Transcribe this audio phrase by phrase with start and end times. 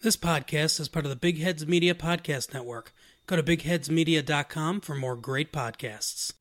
[0.00, 2.92] This podcast is part of the Big Heads Media Podcast Network.
[3.26, 6.34] Go to bigheadsmedia.com for more great podcasts.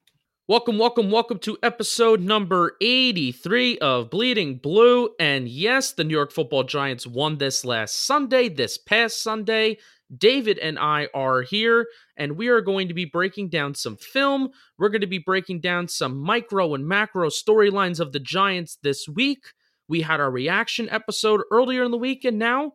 [0.48, 5.10] Welcome, welcome, welcome to episode number 83 of Bleeding Blue.
[5.20, 9.80] And yes, the New York football Giants won this last Sunday, this past Sunday.
[10.16, 14.50] David and I are here, and we are going to be breaking down some film.
[14.78, 19.10] We're going to be breaking down some micro and macro storylines of the Giants this
[19.10, 19.46] week.
[19.90, 22.74] We had our reaction episode earlier in the week, and now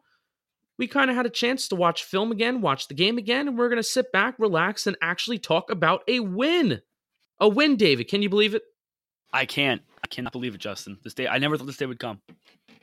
[0.82, 3.56] we kind of had a chance to watch film again, watch the game again, and
[3.56, 6.82] we're going to sit back, relax, and actually talk about a win.
[7.38, 8.08] A win, David.
[8.08, 8.64] Can you believe it?
[9.32, 9.80] I can't.
[10.02, 10.98] I cannot believe it, Justin.
[11.04, 12.20] This day, I never thought this day would come.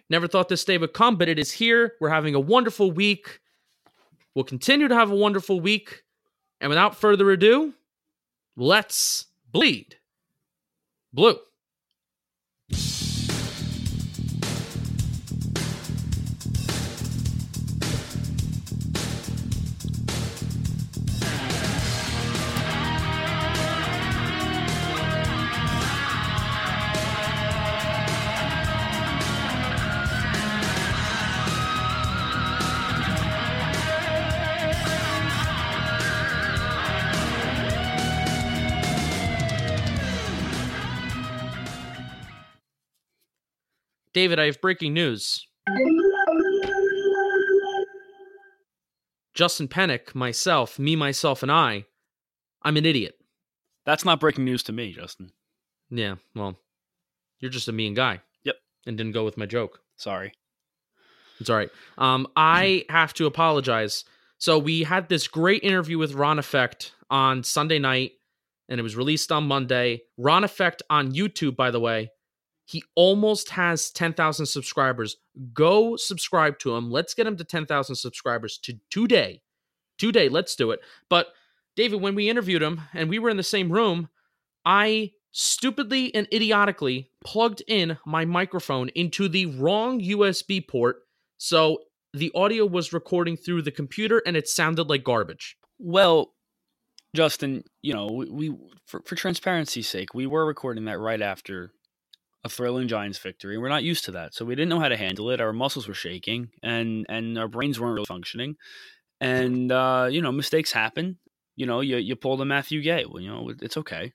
[0.09, 1.95] Never thought this day would come, but it is here.
[1.99, 3.41] We're having a wonderful week.
[4.33, 6.03] We'll continue to have a wonderful week.
[6.61, 7.73] And without further ado,
[8.55, 9.97] let's bleed
[11.11, 11.35] blue.
[44.19, 45.47] David, I have breaking news.
[49.33, 51.85] Justin Pennick, myself, me, myself, and I,
[52.61, 53.15] I'm an idiot.
[53.85, 55.31] That's not breaking news to me, Justin.
[55.89, 56.57] Yeah, well,
[57.39, 58.19] you're just a mean guy.
[58.43, 58.55] Yep.
[58.85, 59.79] And didn't go with my joke.
[59.95, 60.33] Sorry.
[61.39, 61.69] It's all right.
[61.97, 64.03] Um, I have to apologize.
[64.37, 68.11] So we had this great interview with Ron Effect on Sunday night,
[68.67, 70.01] and it was released on Monday.
[70.17, 72.11] Ron Effect on YouTube, by the way.
[72.69, 75.17] He almost has 10,000 subscribers.
[75.55, 76.91] Go subscribe to him.
[76.91, 79.41] Let's get him to 10,000 subscribers to today.
[79.97, 80.79] Today, let's do it.
[81.09, 81.29] But
[81.75, 84.09] David, when we interviewed him and we were in the same room,
[84.65, 90.97] I stupidly and idiotically plugged in my microphone into the wrong USB port.
[91.39, 91.79] So
[92.13, 95.57] the audio was recording through the computer and it sounded like garbage.
[95.79, 96.35] Well,
[97.15, 101.71] Justin, you know, we, we for, for transparency's sake, we were recording that right after
[102.43, 103.57] a thrilling Giants victory.
[103.57, 105.41] We're not used to that, so we didn't know how to handle it.
[105.41, 108.55] Our muscles were shaking, and and our brains weren't really functioning.
[109.19, 111.17] And uh, you know, mistakes happen.
[111.55, 113.05] You know, you you pull the Matthew Gay.
[113.05, 114.13] Well, you know, it's okay.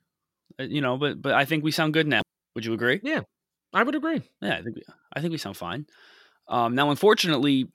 [0.58, 2.22] Uh, You know, but but I think we sound good now.
[2.54, 3.00] Would you agree?
[3.02, 3.20] Yeah,
[3.72, 4.22] I would agree.
[4.40, 4.82] Yeah, I think we,
[5.12, 5.86] I think we sound fine.
[6.48, 7.68] Um, now, unfortunately,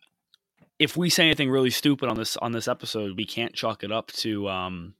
[0.80, 3.92] if we say anything really stupid on this on this episode, we can't chalk it
[3.92, 4.96] up to um,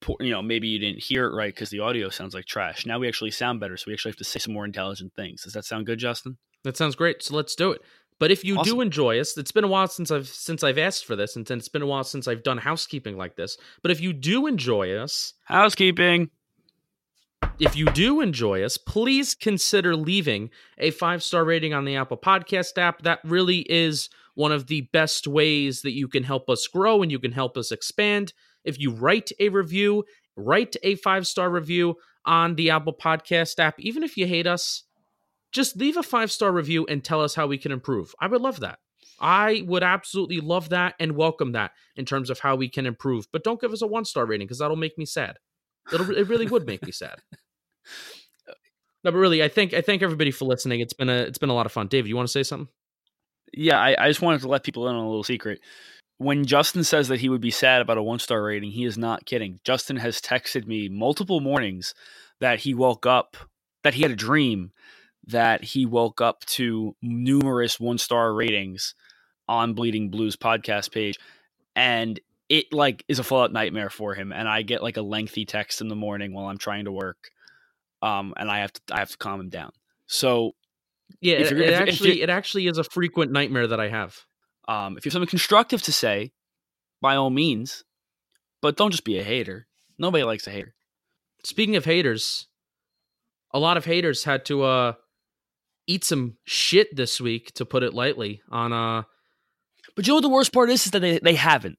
[0.00, 2.86] poor, you know, maybe you didn't hear it right because the audio sounds like trash.
[2.86, 5.42] Now we actually sound better, so we actually have to say some more intelligent things.
[5.42, 6.36] Does that sound good, Justin?
[6.64, 7.22] That sounds great.
[7.22, 7.82] So let's do it.
[8.18, 11.06] But if you do enjoy us, it's been a while since I've since I've asked
[11.06, 13.56] for this, and it's been a while since I've done housekeeping like this.
[13.82, 16.28] But if you do enjoy us, Housekeeping.
[17.58, 22.18] if you do enjoy us, please consider leaving a five star rating on the Apple
[22.18, 23.02] Podcast app.
[23.02, 27.10] That really is one of the best ways that you can help us grow and
[27.10, 28.34] you can help us expand.
[28.64, 30.04] If you write a review,
[30.36, 33.78] write a five star review on the Apple Podcast app.
[33.80, 34.84] Even if you hate us,
[35.52, 38.14] just leave a five star review and tell us how we can improve.
[38.20, 38.78] I would love that.
[39.20, 43.26] I would absolutely love that and welcome that in terms of how we can improve.
[43.32, 45.36] But don't give us a one star rating because that'll make me sad.
[45.92, 47.18] It'll, it really would make me sad.
[49.02, 50.80] No, but really, I think I thank everybody for listening.
[50.80, 51.88] It's been a it's been a lot of fun.
[51.88, 52.68] David, you want to say something?
[53.52, 55.60] Yeah, I, I just wanted to let people in on a little secret.
[56.20, 58.98] When Justin says that he would be sad about a one star rating, he is
[58.98, 59.58] not kidding.
[59.64, 61.94] Justin has texted me multiple mornings
[62.40, 63.38] that he woke up,
[63.84, 64.70] that he had a dream
[65.26, 68.94] that he woke up to numerous one star ratings
[69.48, 71.18] on Bleeding Blues podcast page.
[71.74, 74.30] And it like is a full out nightmare for him.
[74.30, 77.30] And I get like a lengthy text in the morning while I'm trying to work.
[78.02, 79.70] Um, and I have to I have to calm him down.
[80.06, 80.52] So
[81.22, 84.26] Yeah, it, it actually it actually is a frequent nightmare that I have.
[84.70, 86.32] Um, if you have something constructive to say,
[87.02, 87.82] by all means,
[88.62, 89.66] but don't just be a hater.
[89.98, 90.74] Nobody likes a hater.
[91.44, 92.46] Speaking of haters,
[93.52, 94.92] a lot of haters had to uh
[95.88, 99.02] eat some shit this week, to put it lightly, on uh
[99.96, 100.86] But you know what the worst part is?
[100.86, 101.78] Is that they, they haven't.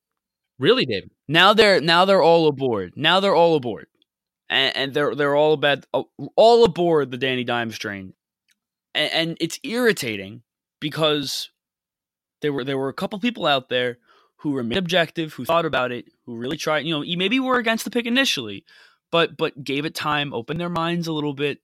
[0.60, 1.12] Really, David?
[1.30, 2.94] Now they're now they're all aboard.
[2.98, 3.88] Now they're all aboard,
[4.50, 5.86] and, and they're they're all about
[6.36, 8.14] all aboard the Danny Dimes train,
[8.94, 10.44] and, and it's irritating
[10.82, 11.50] because
[12.42, 13.98] there were there were a couple people out there
[14.38, 16.86] who remained objective, who thought about it, who really tried.
[16.86, 18.66] You know, maybe were against the pick initially,
[19.12, 21.60] but but gave it time, opened their minds a little bit,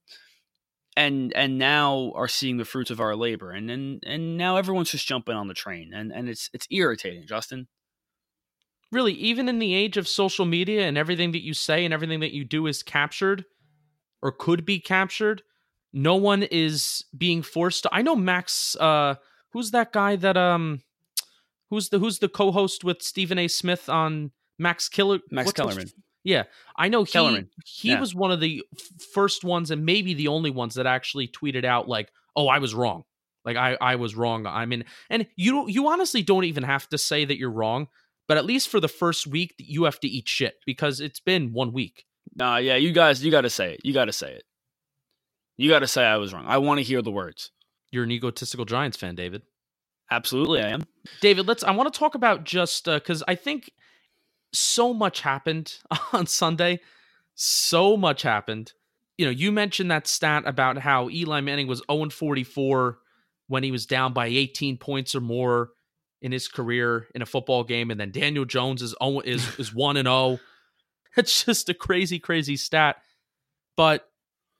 [0.96, 3.52] and and now are seeing the fruits of our labor.
[3.52, 7.26] And and and now everyone's just jumping on the train, and and it's it's irritating,
[7.28, 7.68] Justin.
[8.92, 12.22] Really, even in the age of social media and everything that you say and everything
[12.22, 13.44] that you do is captured
[14.22, 15.42] or could be captured,
[15.92, 17.90] no one is being forced to.
[17.92, 18.76] I know Max.
[18.76, 19.16] Uh,
[19.58, 20.82] who's that guy that um
[21.70, 23.48] Who's the who's the co-host with Stephen A.
[23.50, 25.20] Smith on Max Killer?
[25.30, 25.90] Max Kellerman.
[26.24, 26.44] Yeah,
[26.78, 27.50] I know he Kellerman.
[27.66, 28.00] he Yeah.
[28.00, 28.64] was one of the
[29.14, 32.74] first ones and maybe the only ones that actually tweeted out like, "Oh, I was
[32.74, 33.04] wrong.
[33.44, 34.46] Like I I was wrong.
[34.46, 37.88] I mean, and you you honestly don't even have to say that you're wrong,
[38.30, 41.52] but at least for the first week you have to eat shit because it's been
[41.52, 42.06] one week.
[42.36, 43.82] Nah, yeah, you guys, you got to say it.
[43.84, 44.44] You got to say it.
[45.58, 46.46] You got to say I was wrong.
[46.48, 47.52] I want to hear the words.
[47.92, 49.44] You're an egotistical Giants fan, David.
[50.10, 50.84] Absolutely, I am.
[51.22, 51.64] David, let's.
[51.64, 53.72] I want to talk about just uh, because I think
[54.54, 55.78] so much happened
[56.14, 56.80] on Sunday.
[57.36, 58.74] So much happened.
[59.18, 63.00] You know, you mentioned that stat about how Eli Manning was 0 44
[63.48, 65.72] when he was down by 18 points or more
[66.22, 69.74] in his career in a football game, and then Daniel Jones is 0, is is
[69.74, 70.40] one and 0.
[71.16, 72.98] It's just a crazy, crazy stat.
[73.76, 74.08] But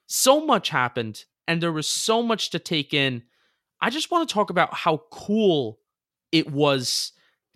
[0.08, 3.24] so much happened, and there was so much to take in.
[3.82, 5.80] I just want to talk about how cool
[6.32, 7.14] it was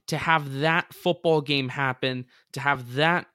[0.07, 3.27] to have that football game happen, to have that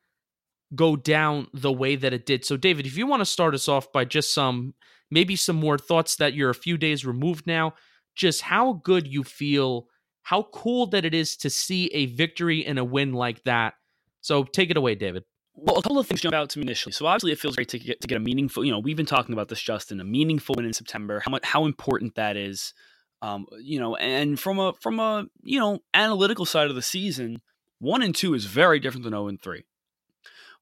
[0.75, 2.45] go down the way that it did.
[2.45, 4.75] So, David, if you want to start us off by just some,
[5.11, 7.75] maybe some more thoughts that you're a few days removed now,
[8.15, 9.87] just how good you feel,
[10.23, 13.75] how cool that it is to see a victory and a win like that.
[14.21, 15.25] So, take it away, David.
[15.59, 16.93] Well, a couple of things jump out to me initially.
[16.93, 18.65] So obviously, it feels great to get to get a meaningful.
[18.65, 21.21] You know, we've been talking about this, Justin, a meaningful win in September.
[21.21, 22.75] How much how important that is.
[23.23, 27.41] Um, you know, and from a from a you know analytical side of the season,
[27.79, 29.65] one and two is very different than zero and three.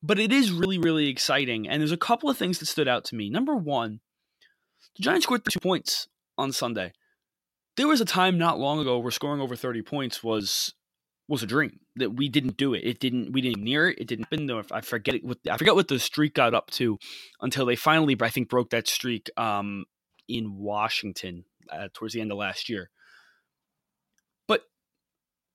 [0.01, 3.05] But it is really really exciting, and there's a couple of things that stood out
[3.07, 3.29] to me.
[3.29, 3.99] Number one,
[4.97, 6.07] the Giants scored two points
[6.39, 6.93] on Sunday.
[7.77, 10.75] There was a time not long ago where scoring over thirty points was
[11.29, 12.83] was a dream that we didn't do it.
[12.85, 13.33] It didn't.
[13.33, 13.99] We didn't near it.
[13.99, 14.47] It didn't happen.
[14.47, 15.25] Though I forget it.
[15.25, 16.99] What, I forget what the streak got up to
[17.41, 19.85] until they finally, I think, broke that streak um,
[20.29, 22.91] in Washington uh, towards the end of last year.
[24.47, 24.63] But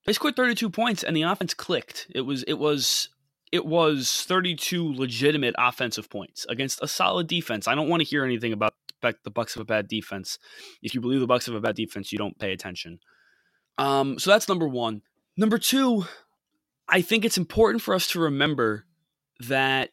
[0.06, 2.08] they scored 32 points, and the offense clicked.
[2.14, 2.44] It was.
[2.44, 3.10] It was.
[3.52, 7.68] It was 32 legitimate offensive points against a solid defense.
[7.68, 10.38] I don't want to hear anything about the Bucs of a bad defense.
[10.84, 13.00] If you believe the Bucs have a bad defense, you don't pay attention.
[13.80, 15.02] Um, so that's number one.
[15.40, 16.04] Number two,
[16.90, 18.84] I think it's important for us to remember
[19.40, 19.92] that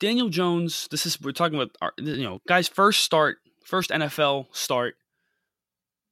[0.00, 4.46] Daniel Jones, this is, we're talking about, our, you know, guy's first start, first NFL
[4.52, 4.94] start,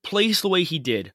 [0.03, 1.15] plays the way he did.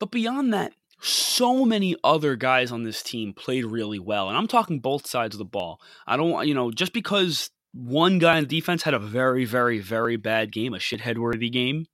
[0.00, 4.28] But beyond that, so many other guys on this team played really well.
[4.28, 5.80] And I'm talking both sides of the ball.
[6.08, 10.16] I don't you know, just because one guy in defense had a very, very, very
[10.16, 11.86] bad game, a shithead worthy game,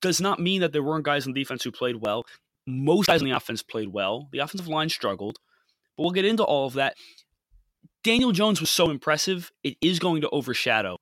[0.00, 2.24] does not mean that there weren't guys on defense who played well.
[2.66, 4.28] Most guys on the offense played well.
[4.32, 5.38] The offensive line struggled,
[5.96, 6.94] but we'll get into all of that.
[8.02, 10.98] Daniel Jones was so impressive, it is going to overshadow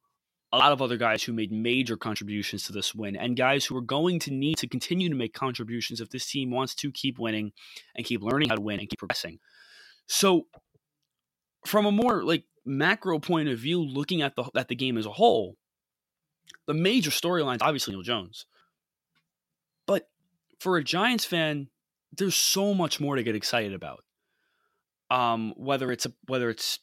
[0.52, 3.76] a lot of other guys who made major contributions to this win and guys who
[3.76, 7.18] are going to need to continue to make contributions if this team wants to keep
[7.18, 7.52] winning
[7.94, 9.38] and keep learning how to win and keep progressing.
[10.06, 10.46] So,
[11.66, 15.04] from a more like macro point of view, looking at the at the game as
[15.04, 15.56] a whole,
[16.66, 18.46] the major storylines obviously Daniel Jones.
[20.58, 21.68] For a Giants fan,
[22.16, 24.04] there's so much more to get excited about.
[25.10, 26.80] Um, whether it's a, whether it's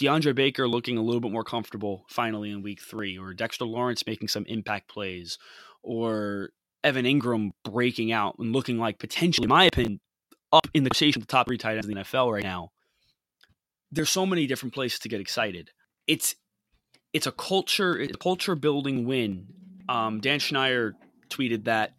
[0.00, 4.06] DeAndre Baker looking a little bit more comfortable finally in week three, or Dexter Lawrence
[4.06, 5.38] making some impact plays,
[5.82, 6.50] or
[6.82, 10.00] Evan Engram breaking out and looking like potentially, in my opinion,
[10.52, 12.70] up in the conversation of the top three tight ends in the NFL right now.
[13.90, 15.70] There's so many different places to get excited.
[16.06, 16.34] It's
[17.12, 19.46] it's a culture, it's a culture building win.
[19.88, 20.94] Um, Dan Schneider
[21.28, 21.92] tweeted that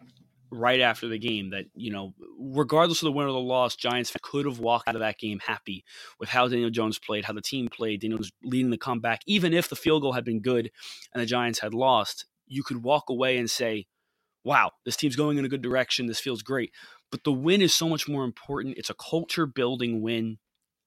[0.54, 4.14] right after the game that you know regardless of the win or the loss giants
[4.22, 5.84] could have walked out of that game happy
[6.20, 9.22] with how daniel jones played how the team played daniel was leading the comeback.
[9.26, 10.70] Even if the field goal had been good
[11.14, 13.88] and the giants had lost you could walk away and say
[14.44, 16.06] wow this team's going in a good direction.
[16.06, 16.72] This feels great.
[17.12, 18.78] But the win is so much more important.
[18.78, 20.40] It's a culture building win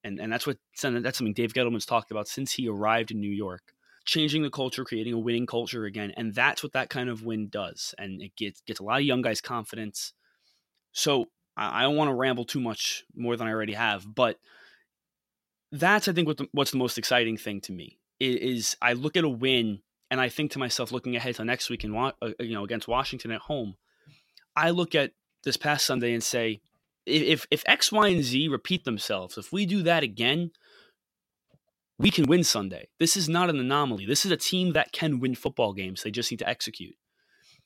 [0.07, 3.31] and, and that's what that's something dave gettleman's talked about since he arrived in new
[3.31, 3.73] york
[4.07, 6.13] changing the culture, creating a winning culture again.
[6.17, 7.95] And that's what that kind of win does.
[7.99, 10.13] And it gets gets a lot of young guys confidence.
[10.93, 14.39] So I, I don't want to ramble too much more than I already have, but
[15.73, 19.17] that's I think what the, what's the most exciting thing to me is, I look
[19.17, 22.11] at a win and I think to myself, looking ahead to next week and uh,
[22.39, 23.77] you know against Washington at home,
[24.55, 25.13] I look at
[25.45, 26.61] this past Sunday and say,
[27.05, 30.53] if if X, Y, and Z repeat themselves, if we do that again,
[31.99, 32.89] we can win Sunday.
[32.99, 34.07] This is not an anomaly.
[34.07, 36.03] This is a team that can win football games.
[36.03, 36.95] They just need to execute.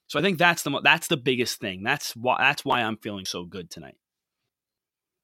[0.06, 1.82] So I think that's the that's the biggest thing.
[1.82, 3.96] That's why that's why I'm feeling so good tonight.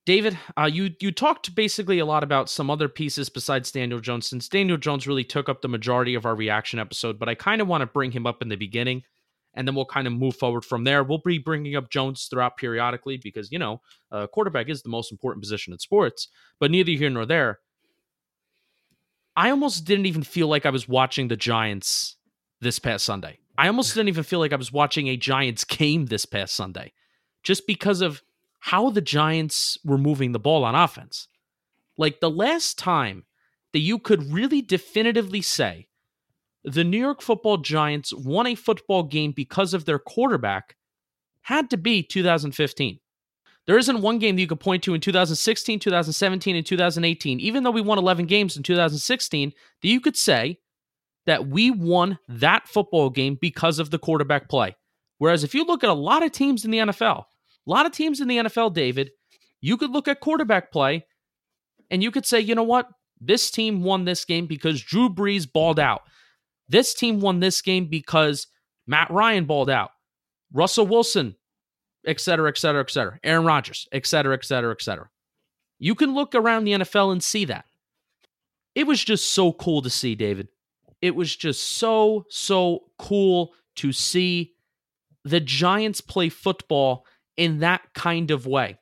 [0.06, 4.28] David, uh, you you talked basically a lot about some other pieces besides Daniel Jones,
[4.28, 7.18] since Daniel Jones really took up the majority of our reaction episode.
[7.18, 9.02] But I kind of want to bring him up in the beginning,
[9.54, 11.02] and then we'll kind of move forward from there.
[11.02, 13.80] We'll be bringing up Jones throughout periodically because you know,
[14.12, 16.28] uh, quarterback is the most important position in sports.
[16.60, 17.58] But neither here nor there.
[19.36, 22.16] I almost didn't even feel like I was watching the Giants
[22.60, 23.38] this past Sunday.
[23.58, 26.92] I almost didn't even feel like I was watching a Giants game this past Sunday
[27.42, 28.22] just because of
[28.60, 31.28] how the Giants were moving the ball on offense.
[31.98, 33.24] Like the last time
[33.72, 35.88] that you could really definitively say
[36.64, 40.76] the New York football Giants won a football game because of their quarterback
[41.42, 42.98] had to be 2015.
[43.66, 47.64] There isn't one game that you could point to in 2016, 2017, and 2018, even
[47.64, 50.58] though we won 11 games in 2016, that you could say
[51.26, 54.76] that we won that football game because of the quarterback play.
[55.18, 57.24] Whereas if you look at a lot of teams in the NFL,
[57.66, 59.10] a lot of teams in the NFL, David,
[59.60, 61.04] you could look at quarterback play
[61.90, 62.88] and you could say, you know what?
[63.20, 66.02] This team won this game because Drew Brees balled out.
[66.68, 68.46] This team won this game because
[68.86, 69.90] Matt Ryan balled out.
[70.52, 71.34] Russell Wilson,
[72.06, 73.18] et cetera, et cetera, et cetera.
[73.24, 75.08] Aaron Rodgers, et cetera, et cetera, et cetera.
[75.78, 77.66] You can look around the NFL and see that.
[78.74, 80.48] It was just so cool to see, David
[81.02, 84.54] it was just so, so cool to see
[85.24, 87.04] the Giants play football
[87.36, 88.78] in that kind of way.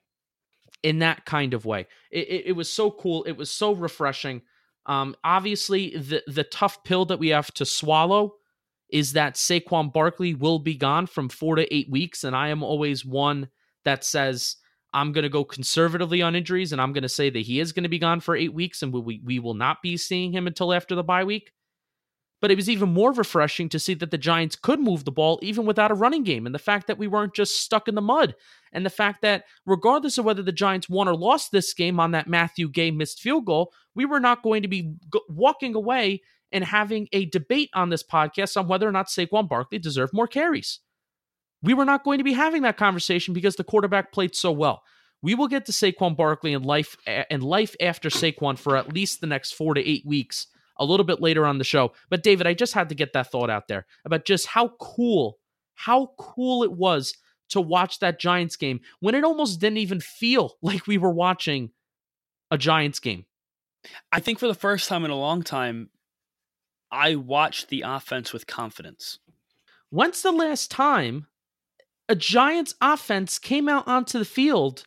[0.82, 1.86] In that kind of way.
[2.10, 3.24] It, it, it was so cool.
[3.24, 4.42] It was so refreshing.
[4.86, 8.34] Um, obviously, the, the tough pill that we have to swallow
[8.90, 12.24] is that Saquon Barkley will be gone from four to eight weeks.
[12.24, 13.48] And I am always one
[13.84, 14.56] that says,
[14.92, 17.72] I'm going to go conservatively on injuries and I'm going to say that he is
[17.72, 20.46] going to be gone for eight weeks and we, we will not be seeing him
[20.46, 21.50] until after the bye week.
[22.40, 25.38] But it was even more refreshing to see that the Giants could move the ball
[25.42, 26.44] even without a running game.
[26.44, 28.34] And the fact that we weren't just stuck in the mud.
[28.72, 32.10] And the fact that, regardless of whether the Giants won or lost this game on
[32.10, 34.94] that Matthew Gay missed field goal, we were not going to be
[35.28, 36.20] walking away
[36.54, 40.28] and having a debate on this podcast on whether or not Saquon Barkley deserved more
[40.28, 40.80] carries.
[41.62, 44.82] We were not going to be having that conversation because the quarterback played so well.
[45.20, 49.20] We will get to Saquon Barkley and life and life after Saquon for at least
[49.20, 50.46] the next four to eight weeks
[50.78, 51.92] a little bit later on the show.
[52.10, 55.38] But David, I just had to get that thought out there about just how cool,
[55.74, 57.14] how cool it was
[57.50, 61.70] to watch that Giants game when it almost didn't even feel like we were watching
[62.50, 63.24] a Giants game.
[64.12, 65.90] I think for the first time in a long time,
[66.94, 69.18] I watched the offense with confidence.
[69.90, 71.26] When's the last time
[72.08, 74.84] a Giants offense came out onto the field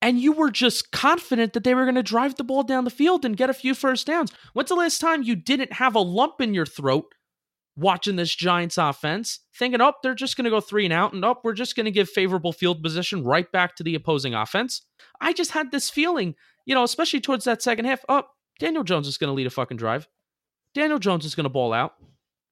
[0.00, 2.90] and you were just confident that they were going to drive the ball down the
[2.90, 4.32] field and get a few first downs.
[4.52, 7.04] When's the last time you didn't have a lump in your throat
[7.76, 11.24] watching this Giants offense, thinking, oh, they're just going to go three and out, and
[11.24, 14.82] oh, we're just going to give favorable field position right back to the opposing offense?
[15.20, 16.34] I just had this feeling,
[16.66, 18.24] you know, especially towards that second half, oh,
[18.58, 20.08] Daniel Jones is going to lead a fucking drive.
[20.74, 21.94] Daniel Jones is going to ball out.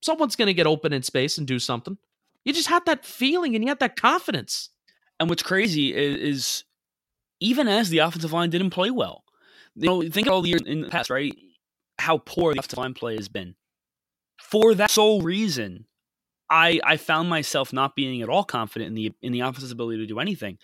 [0.03, 1.99] Someone's going to get open in space and do something.
[2.45, 4.71] You just had that feeling and you had that confidence.
[5.19, 6.65] And what's crazy is, is
[7.41, 9.25] even as the offensive line didn't play well.
[9.75, 11.35] You know, think of all the years in the past, right?
[11.99, 13.55] How poor the offensive line play has been.
[14.41, 15.87] For that sole reason,
[16.49, 19.99] I I found myself not being at all confident in the in the offense's ability
[19.99, 20.59] to do anything.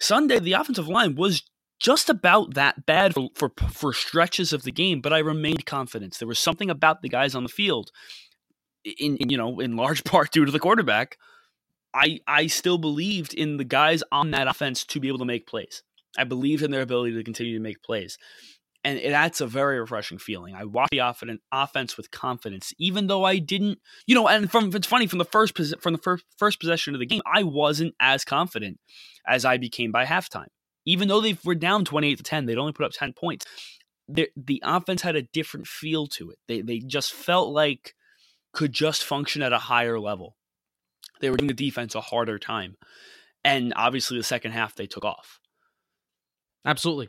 [0.00, 1.42] Sunday, the offensive line was
[1.78, 6.18] just about that bad for, for, for stretches of the game, but I remained confident.
[6.18, 7.90] There was something about the guys on the field,
[8.84, 11.18] in, in you know, in large part due to the quarterback.
[11.94, 15.46] I I still believed in the guys on that offense to be able to make
[15.46, 15.82] plays.
[16.18, 18.18] I believed in their ability to continue to make plays.
[18.84, 20.54] And that's a very refreshing feeling.
[20.54, 24.28] I watched the offense with confidence, even though I didn't, you know.
[24.28, 27.22] And from it's funny from the first from the first first possession of the game,
[27.26, 28.78] I wasn't as confident
[29.26, 30.46] as I became by halftime.
[30.88, 33.44] Even though they were down twenty eight to ten, they'd only put up ten points.
[34.08, 36.38] The, the offense had a different feel to it.
[36.48, 37.94] They they just felt like
[38.52, 40.34] could just function at a higher level.
[41.20, 42.76] They were giving the defense a harder time,
[43.44, 45.40] and obviously the second half they took off.
[46.64, 47.08] Absolutely.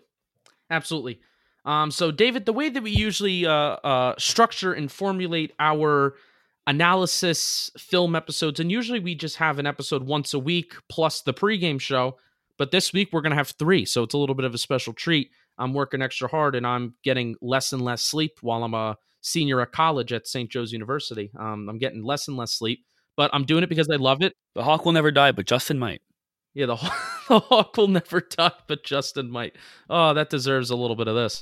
[0.69, 1.19] Absolutely.
[1.65, 6.15] Um, so, David, the way that we usually uh, uh, structure and formulate our
[6.67, 11.33] analysis film episodes, and usually we just have an episode once a week plus the
[11.33, 12.17] pregame show.
[12.59, 14.57] But this week we're going to have three, so it's a little bit of a
[14.57, 15.31] special treat.
[15.57, 19.61] I'm working extra hard and I'm getting less and less sleep while I'm a senior
[19.61, 20.51] at college at St.
[20.51, 21.31] Joe's University.
[21.39, 22.85] Um, I'm getting less and less sleep,
[23.15, 24.33] but I'm doing it because I love it.
[24.55, 26.01] The hawk will never die, but Justin might.
[26.53, 26.75] Yeah, the,
[27.29, 29.55] the hawk will never die, but Justin might.
[29.89, 31.41] Oh, that deserves a little bit of this.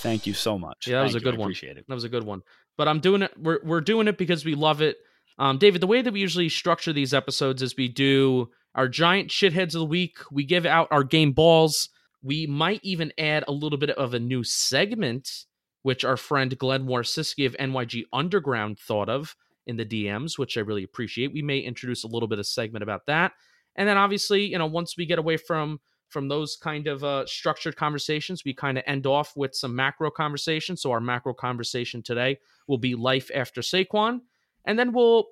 [0.00, 0.86] Thank you so much.
[0.86, 1.24] Yeah, that Thank was a you.
[1.24, 1.46] good I one.
[1.46, 1.84] Appreciate it.
[1.88, 2.42] That was a good one.
[2.78, 3.32] But I'm doing it.
[3.38, 4.96] We're we're doing it because we love it.
[5.38, 9.30] Um, David, the way that we usually structure these episodes is we do our giant
[9.30, 10.18] shitheads of the week.
[10.30, 11.88] We give out our game balls.
[12.22, 15.44] We might even add a little bit of a new segment,
[15.82, 20.60] which our friend Glenn Warsiski of NYG Underground thought of in the DMs, which I
[20.60, 21.32] really appreciate.
[21.32, 23.32] We may introduce a little bit of segment about that,
[23.76, 27.26] and then obviously, you know, once we get away from from those kind of uh,
[27.26, 30.76] structured conversations, we kind of end off with some macro conversation.
[30.76, 32.38] So our macro conversation today
[32.68, 34.20] will be life after Saquon,
[34.64, 35.26] and then we'll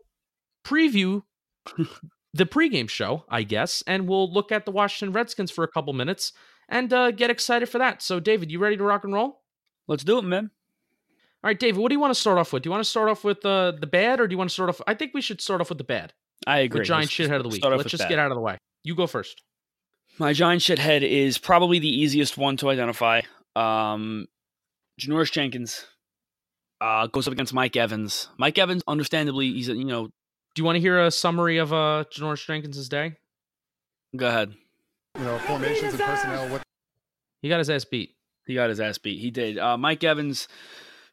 [0.65, 1.23] preview
[2.35, 5.93] the pregame show, I guess, and we'll look at the Washington Redskins for a couple
[5.93, 6.33] minutes
[6.69, 8.03] and uh, get excited for that.
[8.03, 9.43] So, David, you ready to rock and roll?
[9.87, 10.51] Let's do it, man.
[11.45, 12.63] All right, David, what do you want to start off with?
[12.63, 14.55] Do you want to start off with uh, the bad, or do you want to
[14.55, 14.81] start off?
[14.87, 16.13] I think we should start off with the bad.
[16.47, 16.81] I agree.
[16.81, 17.65] The giant shithead of the week.
[17.65, 18.09] Let's just that.
[18.09, 18.59] get out of the way.
[18.85, 19.43] You go first.
[20.19, 23.23] My giant shithead is probably the easiest one to identify.
[23.57, 24.27] Um,
[25.01, 25.85] Janoris Jenkins
[26.81, 28.29] uh, goes up against Mike Evans.
[28.39, 30.11] Mike Evans, understandably, he's a, you know.
[30.55, 33.17] Do you want to hear a summary of uh, Janoris Jenkins' day?
[34.15, 34.55] Go ahead.
[35.17, 36.49] you know, formations and personnel.
[36.49, 36.63] What
[37.41, 38.17] He got his ass beat.
[38.47, 39.21] He got his ass beat.
[39.21, 39.59] He did.
[39.59, 40.49] Uh, Mike Evans,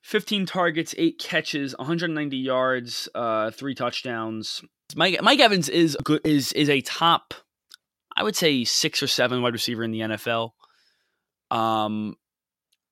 [0.02, 4.62] 15 targets, eight catches, 190 yards, uh, three touchdowns.
[4.96, 6.22] Mike Mike Evans is good.
[6.26, 7.34] Is is a top,
[8.16, 10.52] I would say six or seven wide receiver in the NFL.
[11.52, 12.16] Um,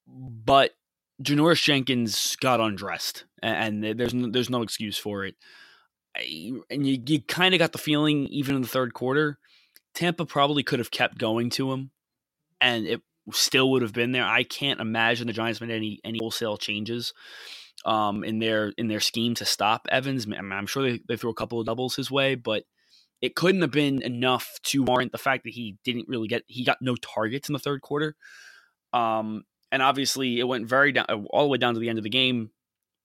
[0.07, 0.75] but
[1.21, 5.35] Janoris Jenkins got undressed, and, and there's no, there's no excuse for it.
[6.19, 9.37] And you you kind of got the feeling, even in the third quarter,
[9.93, 11.91] Tampa probably could have kept going to him,
[12.61, 14.25] and it still would have been there.
[14.25, 17.13] I can't imagine the Giants made any any wholesale changes
[17.85, 20.25] um, in their in their scheme to stop Evans.
[20.25, 22.63] I mean, I'm sure they, they threw a couple of doubles his way, but
[23.21, 26.63] it couldn't have been enough to warrant the fact that he didn't really get he
[26.63, 28.15] got no targets in the third quarter.
[28.93, 32.03] Um, and obviously, it went very down all the way down to the end of
[32.03, 32.51] the game.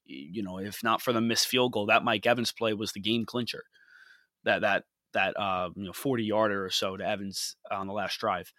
[0.04, 3.00] You know, if not for the missed field goal, that Mike Evans play was the
[3.00, 3.64] game clincher.
[4.44, 4.84] That that
[5.14, 8.52] that uh, you know 40 yarder or so to Evans on the last drive.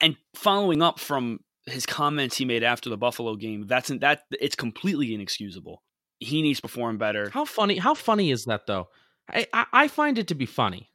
[0.00, 4.56] And following up from his comments he made after the Buffalo game, that's that it's
[4.56, 5.82] completely inexcusable.
[6.18, 7.30] He needs to perform better.
[7.30, 7.78] How funny?
[7.78, 8.88] How funny is that though?
[9.28, 10.90] I, I I find it to be funny.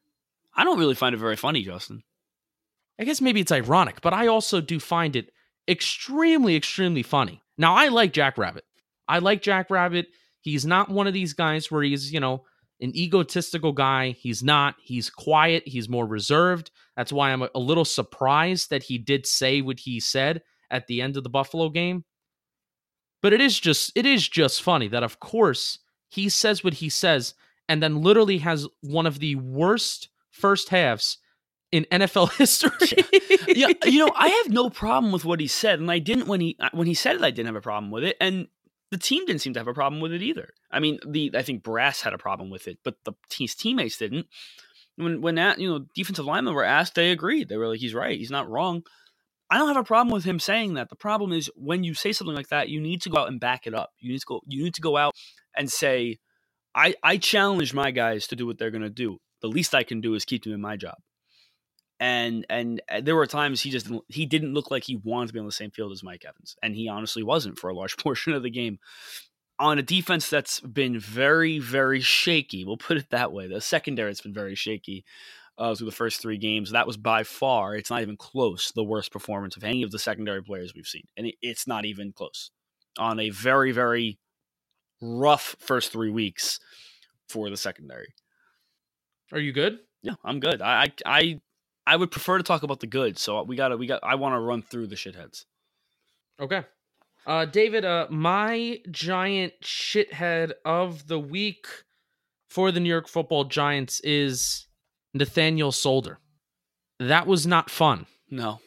[0.53, 2.03] I don't really find it very funny, Justin.
[2.99, 5.31] I guess maybe it's ironic, but I also do find it
[5.69, 7.41] extremely, extremely funny.
[7.57, 8.65] Now, I like Jack Rabbit.
[9.09, 10.07] I like Jack Rabbit.
[10.39, 12.45] He's not one of these guys where he's, you know,
[12.79, 14.11] an egotistical guy.
[14.11, 14.75] He's not.
[14.81, 15.63] He's quiet.
[15.67, 16.71] He's more reserved.
[16.95, 21.01] That's why I'm a, little surprised that he did say what he said at the
[21.01, 22.05] end of the Buffalo game.
[23.21, 26.87] But it is just, it is just funny that, of course, he says what he
[26.87, 27.33] says
[27.67, 31.17] and then literally has one of the worst first halves
[31.71, 33.05] in NFL history.
[33.47, 36.41] yeah, you know, I have no problem with what he said, and I didn't when
[36.41, 37.21] he uh, when he said it.
[37.21, 38.47] I didn't have a problem with it, and
[38.91, 40.53] the team didn't seem to have a problem with it either.
[40.71, 43.97] I mean, the I think Brass had a problem with it, but the team's teammates
[43.97, 44.27] didn't.
[44.95, 47.49] When when that you know defensive linemen were asked, they agreed.
[47.49, 48.17] They were like, "He's right.
[48.17, 48.83] He's not wrong."
[49.51, 50.89] I don't have a problem with him saying that.
[50.89, 53.39] The problem is when you say something like that, you need to go out and
[53.39, 53.91] back it up.
[53.99, 54.41] You need to go.
[54.47, 55.15] You need to go out
[55.55, 56.17] and say,
[56.75, 59.19] "I I challenge my guys to do what they're going to do.
[59.41, 60.97] The least I can do is keep them in my job."
[61.99, 65.27] And and uh, there were times he just didn't, he didn't look like he wanted
[65.27, 67.75] to be on the same field as Mike Evans, and he honestly wasn't for a
[67.75, 68.79] large portion of the game.
[69.59, 73.47] On a defense that's been very very shaky, we'll put it that way.
[73.47, 75.03] The secondary has been very shaky
[75.57, 76.71] uh, through the first three games.
[76.71, 79.99] That was by far, it's not even close, the worst performance of any of the
[79.99, 82.51] secondary players we've seen, and it, it's not even close.
[82.97, 84.17] On a very very
[85.01, 86.59] rough first three weeks
[87.27, 88.13] for the secondary.
[89.31, 89.79] Are you good?
[90.01, 90.61] Yeah, I'm good.
[90.61, 90.93] I I.
[91.05, 91.41] I
[91.89, 93.17] I would prefer to talk about the good.
[93.17, 95.45] So we got to we got I want to run through the shitheads.
[96.39, 96.63] Okay.
[97.25, 101.65] Uh David, uh my giant shithead of the week
[102.47, 104.67] for the New York Football Giants is
[105.15, 106.19] Nathaniel Solder.
[106.99, 108.05] That was not fun.
[108.29, 108.59] No.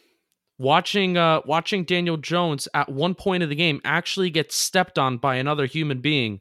[0.59, 5.17] Watching uh watching Daniel Jones at one point of the game actually get stepped on
[5.19, 6.41] by another human being.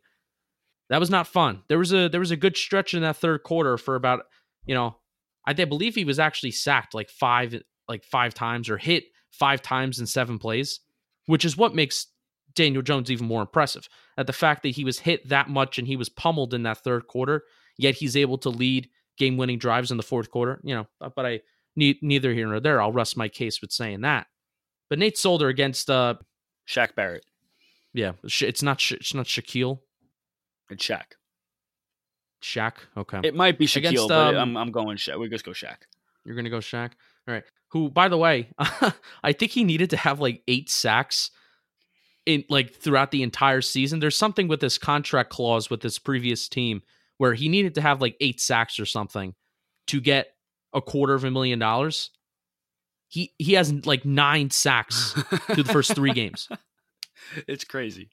[0.89, 1.61] That was not fun.
[1.67, 4.25] There was a there was a good stretch in that third quarter for about,
[4.65, 4.95] you know,
[5.45, 9.99] I believe he was actually sacked like five like five times or hit five times
[9.99, 10.79] in seven plays,
[11.25, 12.07] which is what makes
[12.53, 13.87] Daniel Jones even more impressive.
[14.17, 16.83] At the fact that he was hit that much and he was pummeled in that
[16.83, 17.43] third quarter,
[17.77, 20.61] yet he's able to lead game winning drives in the fourth quarter.
[20.63, 21.41] You know, but I
[21.75, 22.81] need neither here nor there.
[22.81, 24.27] I'll rest my case with saying that.
[24.89, 26.15] But Nate Solder against uh
[26.67, 27.25] Shaq Barrett
[27.93, 29.79] yeah, it's not it's not Shaquille.
[30.69, 31.13] It's Shaq.
[32.41, 32.73] Shaq.
[32.97, 33.19] Okay.
[33.23, 35.19] It might be Shaquille, Against, but um, I'm I'm going Shaq.
[35.19, 35.77] We just go Shaq.
[36.25, 36.91] You're gonna go Shaq.
[37.27, 37.43] All right.
[37.69, 38.49] Who, by the way,
[39.23, 41.31] I think he needed to have like eight sacks
[42.25, 43.99] in like throughout the entire season.
[43.99, 46.81] There's something with this contract clause with this previous team
[47.17, 49.35] where he needed to have like eight sacks or something
[49.87, 50.33] to get
[50.73, 52.11] a quarter of a million dollars.
[53.07, 55.13] He he has like nine sacks
[55.47, 56.49] through the first three games.
[57.47, 58.09] it's crazy.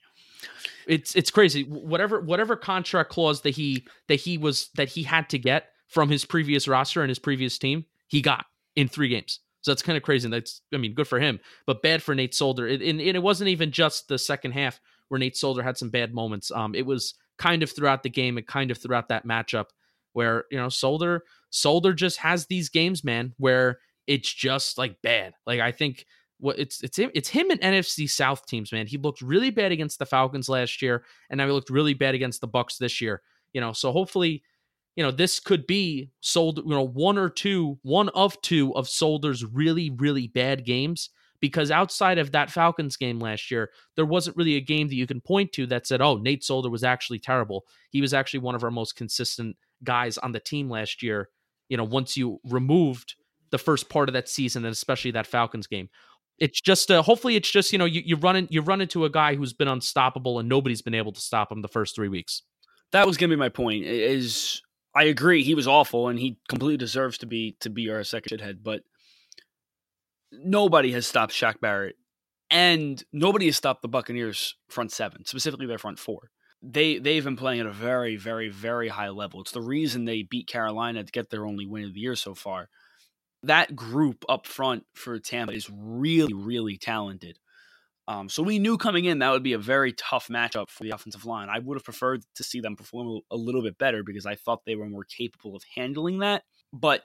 [0.89, 1.65] It's it's crazy.
[1.65, 6.09] Whatever whatever contract clause that he that he was that he had to get from
[6.09, 9.41] his previous roster and his previous team, he got in three games.
[9.61, 10.29] So that's kind of crazy.
[10.29, 12.67] That's I mean, good for him, but bad for Nate Solder.
[12.67, 15.91] It, and, and it wasn't even just the second half where Nate Solder had some
[15.91, 16.51] bad moments.
[16.51, 19.67] Um, it was kind of throughout the game and kind of throughout that matchup
[20.13, 25.35] where you know Solder Solder just has these games, man, where it's just like bad.
[25.47, 26.07] Like I think
[26.41, 28.87] what it's it's him it's him and NFC South teams, man.
[28.87, 32.15] He looked really bad against the Falcons last year, and now he looked really bad
[32.15, 33.23] against the Bucs this year.
[33.53, 34.43] You know, so hopefully,
[34.95, 38.89] you know, this could be sold, you know, one or two, one of two of
[38.89, 41.11] Solder's really, really bad games.
[41.41, 45.07] Because outside of that Falcons game last year, there wasn't really a game that you
[45.07, 47.65] can point to that said, oh, Nate Solder was actually terrible.
[47.91, 51.29] He was actually one of our most consistent guys on the team last year.
[51.69, 53.15] You know, once you removed
[53.51, 55.89] the first part of that season and especially that Falcons game
[56.39, 59.05] it's just uh, hopefully it's just you know you, you run in, you run into
[59.05, 62.09] a guy who's been unstoppable and nobody's been able to stop him the first three
[62.09, 62.43] weeks.
[62.93, 63.85] That was gonna be my point.
[63.85, 64.63] Is
[64.95, 68.39] I agree he was awful and he completely deserves to be to be our second
[68.39, 68.83] shithead, but
[70.33, 71.97] nobody has stopped Shaq Barrett,
[72.51, 76.31] and nobody has stopped the Buccaneers front seven, specifically their front four.
[76.63, 79.41] They they've been playing at a very very very high level.
[79.41, 82.35] It's the reason they beat Carolina to get their only win of the year so
[82.35, 82.69] far
[83.43, 87.39] that group up front for Tampa is really, really talented.
[88.09, 90.91] Um, so we knew coming in that would be a very tough matchup for the
[90.91, 91.49] offensive line.
[91.51, 94.65] I would have preferred to see them perform a little bit better because I thought
[94.65, 96.45] they were more capable of handling that.
[96.73, 97.05] But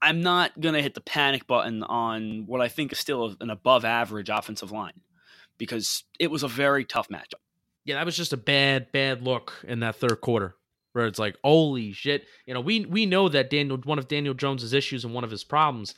[0.00, 3.50] I'm not going to hit the panic button on what I think is still an
[3.50, 5.02] above average offensive line
[5.58, 7.34] because it was a very tough matchup.
[7.84, 10.56] Yeah, that was just a bad, bad look in that third quarter
[10.92, 12.26] where it's like, holy shit.
[12.46, 15.30] You know, we we know that Daniel one of Daniel Jones's issues and one of
[15.30, 15.94] his problems,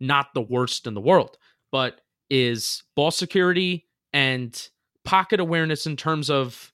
[0.00, 1.38] not the worst in the world,
[1.72, 4.68] but is ball security and
[5.04, 6.72] pocket awareness in terms of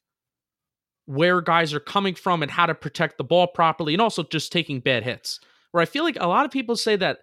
[1.06, 4.52] where guys are coming from and how to protect the ball properly, and also just
[4.52, 5.40] taking bad hits.
[5.72, 7.20] Where I feel like a lot of people say that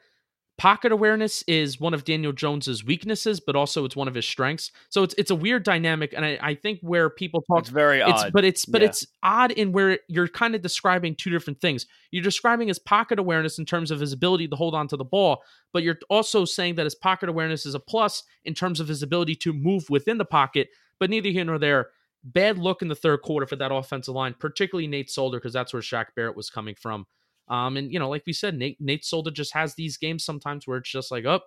[0.59, 4.71] pocket awareness is one of Daniel Jones's weaknesses, but also it's one of his strengths.
[4.89, 8.01] So it's it's a weird dynamic, and I, I think where people talk, it's very
[8.01, 8.89] it's, odd, but it's but yeah.
[8.89, 11.87] it's odd in where you're kind of describing two different things.
[12.11, 15.05] You're describing his pocket awareness in terms of his ability to hold on to the
[15.05, 15.41] ball,
[15.71, 19.01] but you're also saying that his pocket awareness is a plus in terms of his
[19.01, 20.67] ability to move within the pocket.
[20.99, 21.87] But neither here nor there.
[22.21, 25.71] Bad look in the third quarter for that offensive line, particularly Nate Solder, because that's
[25.71, 27.05] where Shaq Barrett was coming from.
[27.49, 30.67] Um, and you know, like we said, Nate Nate Solder just has these games sometimes
[30.67, 31.41] where it's just like, oh,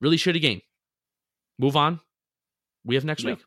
[0.00, 0.60] really shitty game.
[1.58, 2.00] Move on.
[2.84, 3.30] We have next yeah.
[3.30, 3.44] week.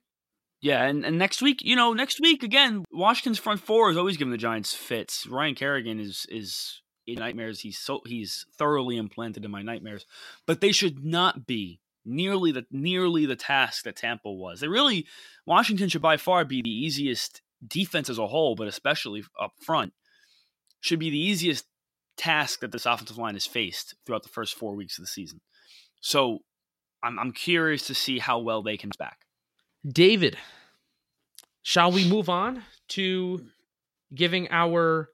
[0.61, 4.15] Yeah, and, and next week, you know, next week again, Washington's front four is always
[4.15, 5.27] giving the Giants fits.
[5.27, 7.59] Ryan Kerrigan is is in nightmares.
[7.59, 10.05] He's so he's thoroughly implanted in my nightmares.
[10.47, 14.61] But they should not be nearly the nearly the task that Tampa was.
[14.61, 15.05] They really
[15.45, 19.91] Washington should by far be the easiest defense as a whole, but especially up front,
[20.79, 21.65] should be the easiest
[22.17, 25.41] task that this offensive line has faced throughout the first four weeks of the season.
[26.01, 26.39] So
[27.01, 29.19] I'm, I'm curious to see how well they can back.
[29.87, 30.37] David,
[31.61, 33.45] shall we move on to
[34.13, 35.09] giving our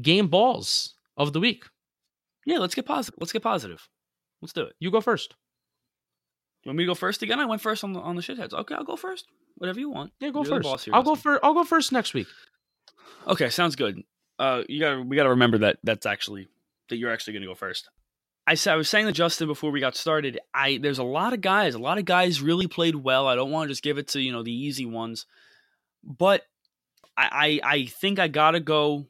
[0.00, 1.64] game balls of the week?
[2.44, 3.18] Yeah, let's get positive.
[3.20, 3.88] Let's get positive.
[4.42, 4.74] Let's do it.
[4.80, 5.34] You go first.
[6.64, 7.40] You want me to go first again?
[7.40, 8.52] I went first on the on the shitheads.
[8.52, 9.26] Okay, I'll go first.
[9.56, 10.12] Whatever you want.
[10.20, 10.88] Yeah, go You're first.
[10.92, 11.40] I'll go first.
[11.42, 12.26] I'll go first next week.
[13.26, 14.02] Okay, sounds good
[14.40, 16.48] uh, you got we got to remember that that's actually
[16.88, 17.90] that you're actually going to go first.
[18.46, 20.40] I said I was saying to Justin before we got started.
[20.54, 23.28] I there's a lot of guys, a lot of guys really played well.
[23.28, 25.26] I don't want to just give it to you know the easy ones,
[26.02, 26.42] but
[27.18, 29.06] I I, I think I got to go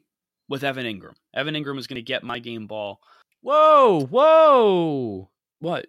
[0.49, 1.15] with Evan Engram.
[1.33, 2.99] Evan Engram is going to get my game ball.
[3.39, 5.29] Whoa, whoa!
[5.59, 5.87] What?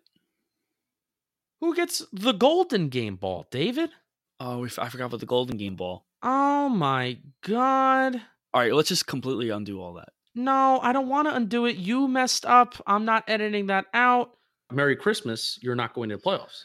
[1.60, 3.90] Who gets the golden game ball, David?
[4.38, 6.06] Oh, I forgot about the golden game ball.
[6.22, 8.22] Oh my god!
[8.54, 10.10] All right, let's just completely undo all that.
[10.34, 11.76] No, I don't want to undo it.
[11.76, 12.74] You messed up.
[12.86, 14.32] I'm not editing that out.
[14.70, 15.58] Merry Christmas.
[15.62, 16.64] You're not going to the playoffs.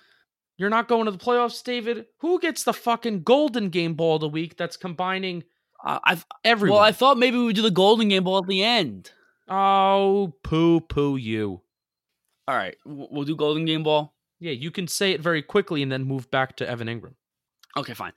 [0.57, 2.05] You're not going to the playoffs, David.
[2.19, 5.43] Who gets the fucking golden game ball of the week that's combining
[5.85, 6.77] uh, I've everyone?
[6.77, 9.11] Well, I thought maybe we would do the golden game ball at the end.
[9.49, 11.61] Oh, poo poo you.
[12.47, 14.13] All right, we'll do Golden Game Ball.
[14.39, 17.15] Yeah, you can say it very quickly and then move back to Evan Engram.
[17.75, 18.13] Okay, fine.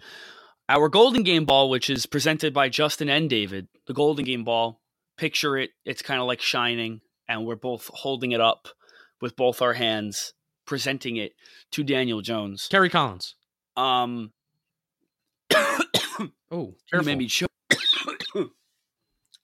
[0.71, 4.81] Our Golden Game Ball, which is presented by Justin and David, the Golden Game Ball.
[5.17, 8.69] Picture it; it's kind of like shining, and we're both holding it up
[9.21, 10.33] with both our hands,
[10.67, 11.33] presenting it
[11.73, 12.69] to Daniel Jones.
[12.71, 13.35] Kerry Collins.
[13.77, 14.31] Um,
[15.53, 17.07] Oh, you careful.
[17.07, 17.51] made me choke.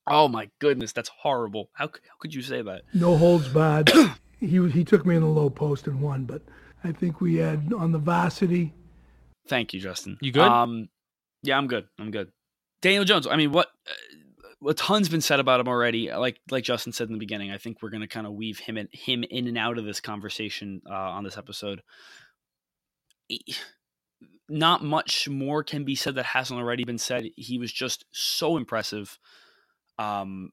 [0.07, 1.71] oh my goodness, that's horrible.
[1.73, 2.83] How how could you say that?
[2.95, 3.91] no holds barred.
[4.39, 6.43] he he took me in the low post and won, but
[6.85, 8.75] I think we had on the varsity.
[9.49, 10.19] Thank you, Justin.
[10.21, 10.43] You good?
[10.43, 10.89] Um,
[11.47, 11.87] yeah, I'm good.
[11.99, 12.31] I'm good.
[12.83, 13.27] Daniel Jones.
[13.27, 16.13] I mean, what uh, a ton's been said about him already.
[16.13, 18.77] Like like Justin said in the beginning, I think we're to kind of weave him
[18.77, 21.83] in, him in and out of this conversation uh, on this episode.
[24.49, 27.31] Not much more can be said that hasn't already been said.
[27.37, 29.19] He was just so impressive.
[29.99, 30.51] Um,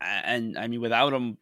[0.00, 1.38] and I mean, without him,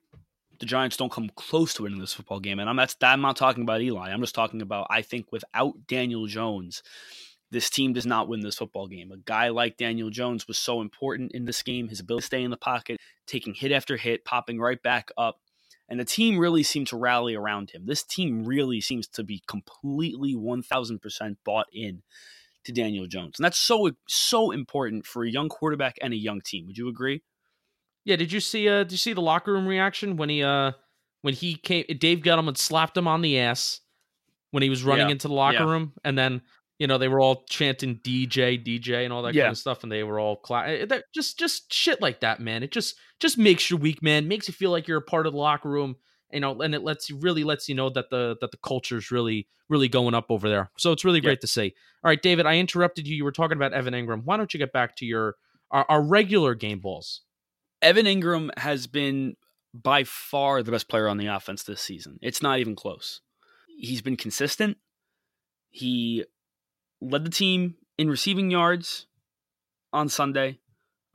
[0.60, 2.58] the Giants don't come close to winning this football game.
[2.58, 4.10] And I'm that's I'm not talking about Eli.
[4.10, 6.82] I'm just talking about I think without Daniel Jones,
[7.50, 9.12] this team does not win this football game.
[9.12, 11.88] A guy like Daniel Jones was so important in this game.
[11.88, 15.40] His ability to stay in the pocket, taking hit after hit, popping right back up.
[15.88, 17.84] And the team really seemed to rally around him.
[17.86, 22.02] This team really seems to be completely 1000% bought in
[22.64, 23.38] to Daniel Jones.
[23.38, 26.66] And that's so so important for a young quarterback and a young team.
[26.66, 27.22] Would you agree?
[28.04, 30.72] Yeah, did you see uh did you see the locker room reaction when he uh
[31.22, 33.80] when he came Dave Gettleman slapped him on the ass
[34.50, 35.70] when he was running Yeah, into the locker yeah.
[35.70, 36.42] room and then
[36.78, 39.44] you know they were all chanting DJ DJ and all that Yeah.
[39.44, 42.40] kind of stuff and they were all cla- eh, that just just shit like that
[42.40, 45.26] man it just just makes you weak man makes you feel like you're a part
[45.26, 45.96] of the locker room
[46.32, 49.10] you know and it lets you really lets you know that the that the culture's
[49.10, 51.24] really really going up over there so it's really Yeah.
[51.28, 54.24] great to see all right David I interrupted you you were talking about Evan Engram
[54.24, 55.36] why don't you get back to your
[55.70, 57.22] our, our regular game balls
[57.82, 59.36] Evan Engram has been
[59.74, 62.18] by far the best player on the offense this season.
[62.22, 63.20] It's not even close.
[63.76, 64.78] He's been consistent.
[65.70, 66.24] He
[67.04, 69.06] led the team in receiving yards
[69.92, 70.58] on Sunday,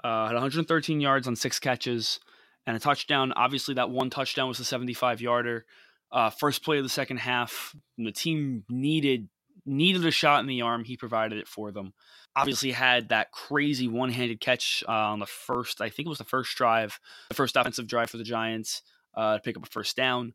[0.03, 2.19] uh, had 113 yards on six catches
[2.65, 3.33] and a touchdown.
[3.35, 5.65] Obviously, that one touchdown was a 75 yarder.
[6.11, 9.29] Uh, first play of the second half, the team needed
[9.65, 10.83] needed a shot in the arm.
[10.83, 11.93] He provided it for them
[12.35, 16.23] obviously had that crazy one-handed catch uh, on the first i think it was the
[16.23, 16.99] first drive
[17.29, 18.81] the first offensive drive for the giants
[19.15, 20.33] uh, to pick up a first down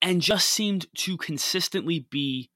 [0.00, 2.50] and just seemed to consistently be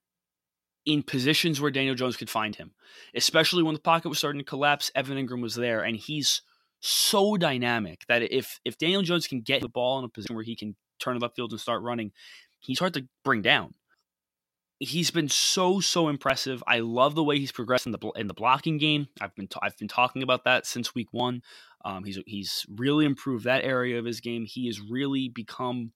[0.86, 2.72] in positions where daniel jones could find him
[3.14, 6.42] especially when the pocket was starting to collapse evan engram was there and he's
[6.80, 10.44] so dynamic that if if daniel jones can get the ball in a position where
[10.44, 12.12] he can turn it upfield and start running
[12.60, 13.74] he's hard to bring down
[14.82, 16.62] he's been so so impressive.
[16.66, 19.06] I love the way he's progressed in the in the blocking game.
[19.20, 21.42] I've been t- I've been talking about that since week one.
[21.84, 24.44] Um, he's he's really improved that area of his game.
[24.44, 25.92] He has really become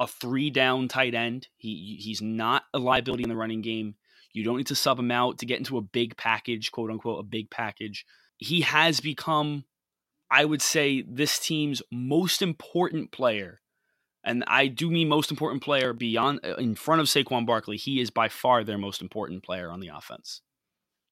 [0.00, 1.48] a three down tight end.
[1.56, 3.96] He he's not a liability in the running game.
[4.32, 7.20] You don't need to sub him out to get into a big package, quote unquote,
[7.20, 8.06] a big package.
[8.38, 9.64] He has become,
[10.30, 13.62] I would say, this team's most important player
[14.24, 17.76] and I do mean most important player beyond uh, in front of Saquon Barkley.
[17.76, 20.42] He is by far their most important player on the offense.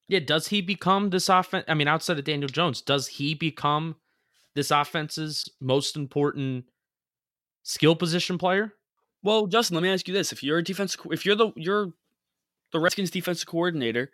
[0.09, 1.64] Yeah, does he become this offense?
[1.68, 3.96] I mean, outside of Daniel Jones, does he become
[4.54, 6.66] this offense's most important
[7.62, 8.74] skill position player?
[9.22, 11.92] Well, Justin, let me ask you this: if you're a defense, if you're the you're
[12.72, 14.11] the Redskins defensive coordinator,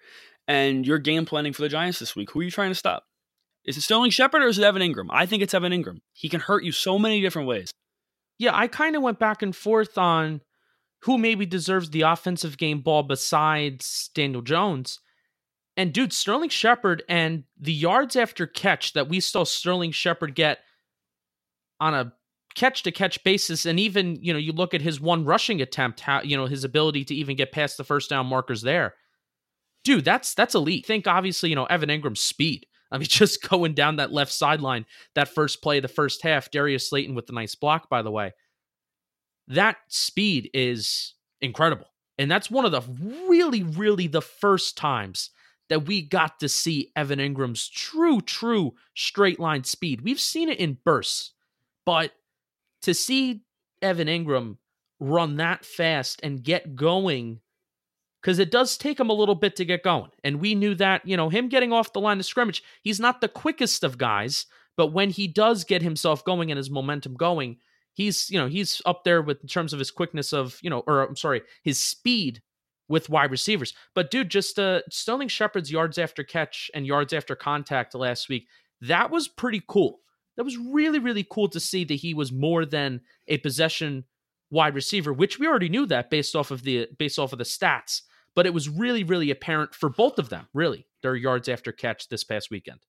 [0.49, 3.05] and you're game planning for the Giants this week, who are you trying to stop?
[3.64, 5.09] Is it Sterling Shepard or is it Evan Engram?
[5.11, 5.99] I think it's Evan Engram.
[6.12, 7.73] He can hurt you so many different ways.
[8.38, 10.40] Yeah, I kind of went back and forth on
[11.03, 15.01] who maybe deserves the offensive game ball besides Daniel Jones.
[15.77, 20.61] And dude, Sterling Shepard and the yards after catch that we saw Sterling Shepard get
[21.81, 22.12] on a
[22.57, 26.01] catch to catch basis and even, you know, you look at his one rushing attempt,
[26.01, 28.95] how, you know, his ability to even get past the first down markers there.
[29.85, 30.85] Dude, that's that's elite.
[30.85, 32.66] Think obviously, you know, Evan Engram's speed.
[32.90, 36.90] I mean, just going down that left sideline, that first play the first half, Darius
[36.90, 38.33] Slayton with the nice block, by the way.
[39.47, 41.87] That speed is incredible.
[42.19, 42.83] And that's one of the
[43.29, 45.31] really, really the first times
[45.69, 50.01] that we got to see Evan Engram's true, true straight line speed.
[50.01, 51.33] We've seen it in bursts,
[51.85, 52.12] but
[52.87, 53.42] to see
[53.83, 54.59] Evan Engram
[55.01, 57.40] run that fast and get going
[58.22, 60.11] because it does take him a little bit to get going.
[60.22, 63.20] And we knew that, you know, him getting off the line of scrimmage, he's not
[63.20, 64.46] the quickest of guys,
[64.77, 67.57] but when he does get himself going and his momentum going,
[67.92, 70.85] he's, you know, he's up there with in terms of his quickness of, you know,
[70.87, 72.40] or I'm sorry, his speed
[72.88, 73.75] with wide receivers.
[73.96, 78.46] But dude, just uh Sterling Shepard's yards after catch and yards after contact last week,
[78.81, 79.99] that was pretty cool.
[80.37, 84.05] That was really, really cool to see that he was more than a possession
[84.51, 87.44] wide receiver, which we already knew that based off of the based off of the
[87.44, 88.03] stats.
[88.35, 92.09] But it was really, really apparent for both of them, really, their yards after catch
[92.09, 92.81] this past weekend.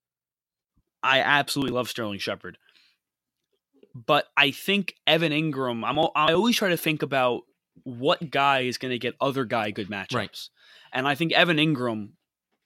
[1.02, 2.58] I absolutely love Sterling Shepard.
[3.96, 7.44] But I think Evan Engram, I'm I always try to think about
[7.84, 10.14] what guy is going to get other guy good matchups.
[10.14, 10.40] Right.
[10.92, 12.10] And I think Evan Engram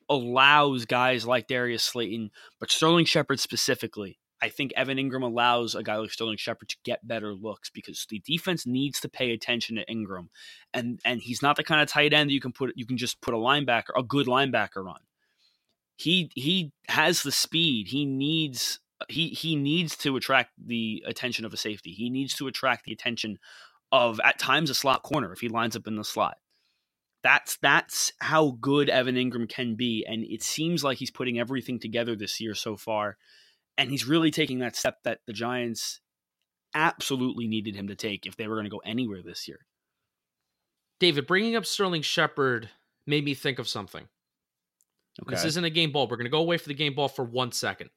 [0.10, 4.20] allows guys like Darius Slayton, but Sterling Shepard specifically.
[4.42, 8.08] I think Evan Engram allows a guy like Sterling Shepard to get better looks because
[8.10, 10.30] the defense needs to pay attention to Engram,
[10.74, 12.98] and and he's not the kind of tight end that you can put you can
[12.98, 15.00] just put a linebacker, a good linebacker on.
[15.96, 17.90] He he has the speed.
[17.90, 21.92] He needs he he needs to attract the attention of a safety.
[21.92, 23.38] He needs to attract the attention
[23.92, 26.38] of at times a slot corner if he lines up in the slot.
[27.24, 31.80] That's that's how good Evan Engram can be, and it seems like he's putting everything
[31.80, 33.18] together this year so far,
[33.82, 36.00] and he's really taking that step that the Giants
[36.76, 39.60] absolutely needed him to take if they were going to go anywhere this year.
[41.00, 42.70] David, bringing up Sterling Shepard
[43.08, 44.08] made me think of something.
[45.24, 45.36] Okay.
[45.36, 46.08] This isn't a game ball.
[46.08, 47.90] We're going to go away for the game ball for one second.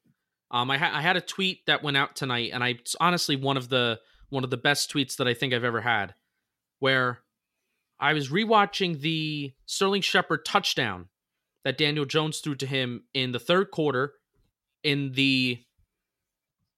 [0.51, 3.35] Um, I, ha- I had a tweet that went out tonight, and I it's honestly
[3.35, 6.15] one of the one of the best tweets that I think I've ever had,
[6.79, 7.19] where
[7.99, 11.09] I was rewatching the Sterling Shepard touchdown
[11.63, 14.13] that Daniel Jones threw to him in the third quarter
[14.83, 15.64] in the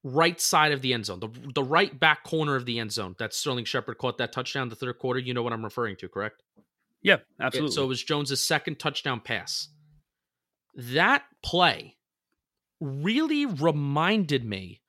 [0.08, 3.16] right side of the end zone, the, the right back corner of the end zone
[3.20, 5.20] that Sterling Shepard caught that touchdown the third quarter.
[5.20, 6.44] You know what I'm referring to, correct?
[7.02, 7.68] Yeah, absolutely.
[7.68, 9.70] Okay, so it was Jones's second touchdown pass.
[10.76, 11.98] That play
[12.80, 14.82] really reminded me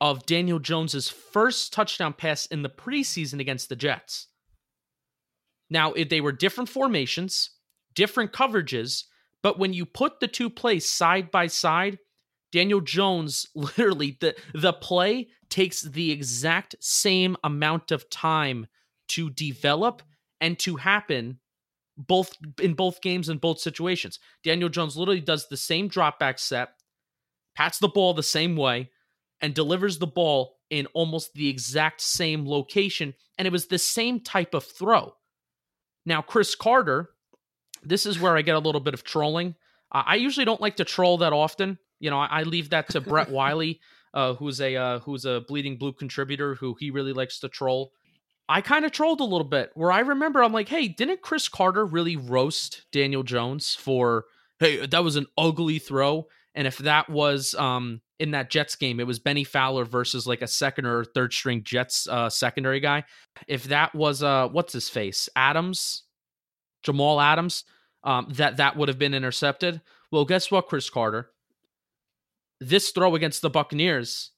[0.00, 4.28] of Daniel Jones's first touchdown pass in the preseason against the Jets.
[5.70, 7.50] Now, if they were different formations,
[7.94, 9.04] different coverages,
[9.42, 11.98] but when you put the two plays side by side,
[12.52, 18.66] Daniel Jones literally the the play takes the exact same amount of time
[19.08, 20.02] to develop
[20.40, 21.38] and to happen
[21.96, 24.18] both in both games in both situations.
[24.42, 26.70] Daniel Jones literally does the same drop back set,
[27.54, 28.90] pats the ball the same way,
[29.40, 33.14] and delivers the ball in almost the exact same location.
[33.38, 35.14] And it was the same type of throw.
[36.04, 37.10] Now, Chris Carter,
[37.82, 39.54] this is where I get a little bit of trolling.
[39.92, 41.78] Uh, I usually don't like to troll that often.
[42.00, 43.80] You know, I, I leave that to Brett Wiley,
[44.14, 47.92] uh, who's a uh, who's a Bleeding Blue contributor who he really likes to troll.
[48.48, 51.48] I kind of trolled a little bit where I remember I'm like, hey, didn't Chris
[51.48, 54.26] Carter really roast Daniel Jones for,
[54.60, 56.28] hey, that was an ugly throw?
[56.54, 60.42] And if that was um, in that Jets game, it was Bennie Fowler versus like
[60.42, 63.04] a second or third string Jets uh, secondary guy.
[63.48, 66.04] If that was uh, what's his face, Adams,
[66.82, 67.64] Jamal Adams,
[68.04, 69.80] um, that that would have been intercepted.
[70.12, 71.30] Well, guess what, Chris Carter?
[72.60, 74.30] This throw against the Buccaneers,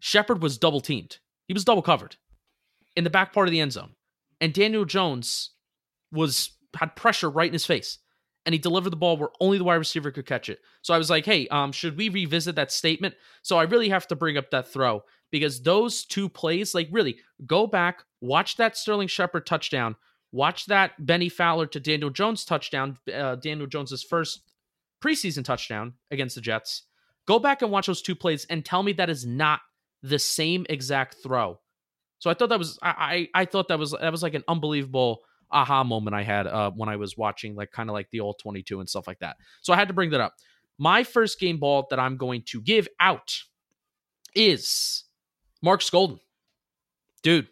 [0.00, 1.18] Shepard was double teamed.
[1.46, 2.16] He was double covered
[2.94, 3.94] in the back part of the end zone,
[4.40, 5.50] and Daniel Jones
[6.12, 7.98] was had pressure right in his face
[8.48, 10.60] and he delivered the ball where only the wide receiver could catch it.
[10.80, 13.14] So I was like, hey, um, should we revisit that statement?
[13.42, 17.18] So I really have to bring up that throw because those two plays, like really,
[17.44, 19.96] go back, watch that Sterling Shepard touchdown,
[20.32, 24.40] watch that Bennie Fowler to Daniel Jones touchdown, uh, Daniel Jones's first
[25.04, 26.84] preseason touchdown against the Jets.
[27.28, 29.60] Go back and watch those two plays and tell me that is not
[30.02, 31.60] the same exact throw.
[32.20, 34.44] So I thought that was I I, I thought that was that was like an
[34.48, 38.20] unbelievable aha moment I had uh, when I was watching like kind of like the
[38.20, 39.36] all 22 and stuff like that.
[39.60, 40.36] So I had to bring that up.
[40.78, 43.42] My first game ball that I'm going to give out
[44.34, 45.04] is
[45.60, 46.20] Marcus Golden.
[47.22, 47.48] Dude,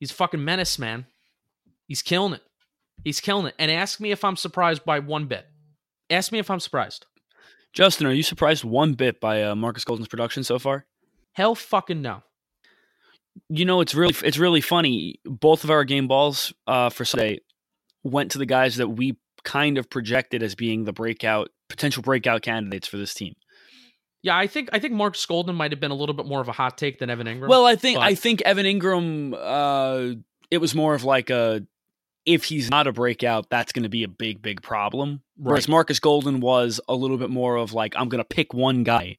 [0.00, 1.06] he's fucking menace, man.
[1.88, 2.42] He's killing it.
[3.04, 3.54] He's killing it.
[3.58, 5.46] And ask me if I'm surprised by one bit.
[6.10, 7.06] Ask me if I'm surprised.
[7.76, 10.84] Justin, are you surprised one bit by uh, Marcus Golden's production so far?
[11.34, 12.24] Hell fucking no
[13.48, 15.20] you know, it's really it's really funny.
[15.24, 17.40] Both of our game balls uh, for Sunday
[18.02, 22.42] went to the guys that we kind of projected as being the breakout potential breakout
[22.42, 23.34] candidates for this team.
[24.22, 26.48] Yeah, I think I think Mark Golden might have been a little bit more of
[26.48, 27.48] a hot take than Evan Engram.
[27.48, 28.04] Well, I think but...
[28.04, 29.34] I think Evan Engram.
[29.38, 30.20] Uh,
[30.50, 31.62] it was more of like a
[32.26, 35.22] if he's not a breakout, that's going to be a big big problem.
[35.38, 35.50] Right.
[35.50, 38.82] Whereas Marcus Golden was a little bit more of like I'm going to pick one
[38.82, 39.18] guy,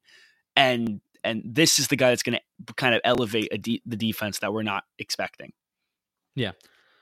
[0.56, 2.38] and and this is the guy that's going
[2.68, 5.54] to kind of elevate de- the defense that we're not expecting.
[6.36, 6.52] Yeah.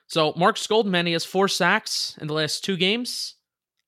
[0.08, 3.36] So Marcus Golden, he has four sacks in the last two games.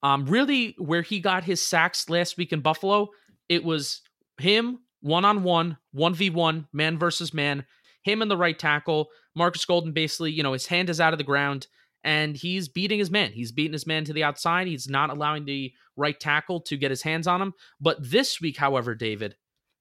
[0.04, 3.10] Um, really, where he got his sacks last week in Buffalo,
[3.50, 4.02] it was
[4.40, 7.66] him one on one, one v one, man versus man.
[8.04, 9.10] Him and the right tackle.
[9.36, 11.68] Marcus Golden basically, you know, his hand is out of the ground
[12.08, 13.34] and he's beating his man.
[13.34, 14.66] He's beating his man to the outside.
[14.66, 17.54] He's not allowing the right tackle to get his hands on him.
[17.82, 19.36] But this week, however, David,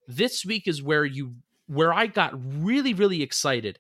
[0.09, 1.37] this week is where you
[1.69, 3.79] where I got really really excited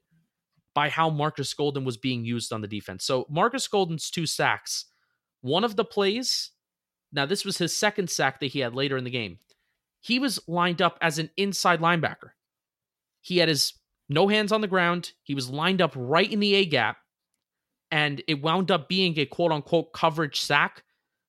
[0.75, 3.05] by how Marcus Golden was being used on the defense.
[3.05, 4.85] So Marcus Golden's two sacks,
[5.41, 6.53] one of the plays,
[7.13, 9.41] now this was his second sack that he had later in the game.
[10.01, 12.31] He was lined up as an inside linebacker.
[13.23, 13.73] He had his
[14.09, 15.15] no hands on the ground.
[15.25, 16.99] He was lined up right in the A gap
[17.91, 20.83] and it wound up being a quote unquote coverage sack.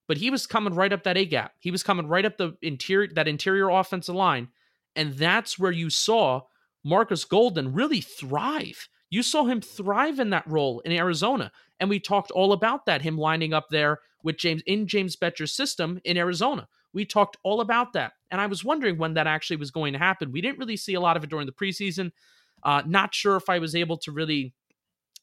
[0.07, 1.53] But he was coming right up that A gap.
[1.59, 4.47] He was coming right up the interior that interior offensive line,
[4.95, 6.41] and that's where you saw
[6.83, 8.87] Marcus Golden really thrive.
[9.09, 13.01] You saw him thrive in that role in Arizona, and we talked all about that.
[13.01, 16.67] Him lining up there with James in James Bettcher's system in Arizona.
[16.93, 19.99] We talked all about that, and I was wondering when that actually was going to
[19.99, 20.31] happen.
[20.31, 22.11] We didn't really see a lot of it during the preseason.
[22.63, 24.53] Uh, not sure if I was able to really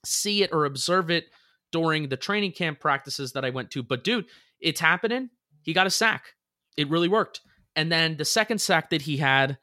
[0.07, 1.27] see it or observe it
[1.73, 3.83] during the training camp practices that I went to.
[3.83, 4.27] But dude,
[4.61, 5.31] it's happening.
[5.63, 6.35] He got a sack.
[6.77, 7.41] It really worked.
[7.77, 9.59] And then the second sack that he had,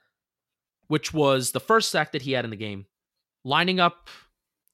[0.87, 2.85] which was the first sack that he had in the game,
[3.43, 4.09] lining up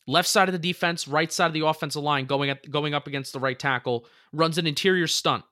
[0.08, 3.08] left side of the defense, right side of the offensive line, going at going up
[3.08, 5.44] against the right tackle, runs an interior stunt.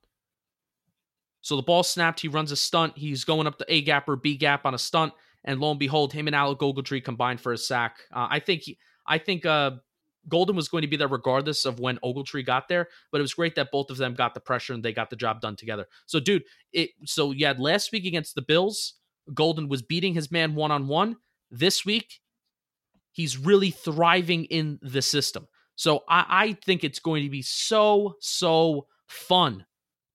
[1.41, 2.21] So the ball snapped.
[2.21, 2.97] He runs a stunt.
[2.97, 5.13] He's going up the A gap or B gap on a stunt,
[5.43, 7.97] and lo and behold, him and Alec Ogletree combined for a sack.
[8.11, 9.71] Uh, I think he, I think uh,
[10.27, 13.33] Golden was going to be there regardless of when Ogletree got there, but it was
[13.33, 15.85] great that both of them got the pressure and they got the job done together.
[16.05, 18.95] So, dude, it so you had last week against the Bills,
[19.33, 21.17] Golden was beating his man one on one.
[21.51, 22.21] This week,
[23.11, 25.47] he's really thriving in the system.
[25.75, 29.65] So I, I think it's going to be so, so fun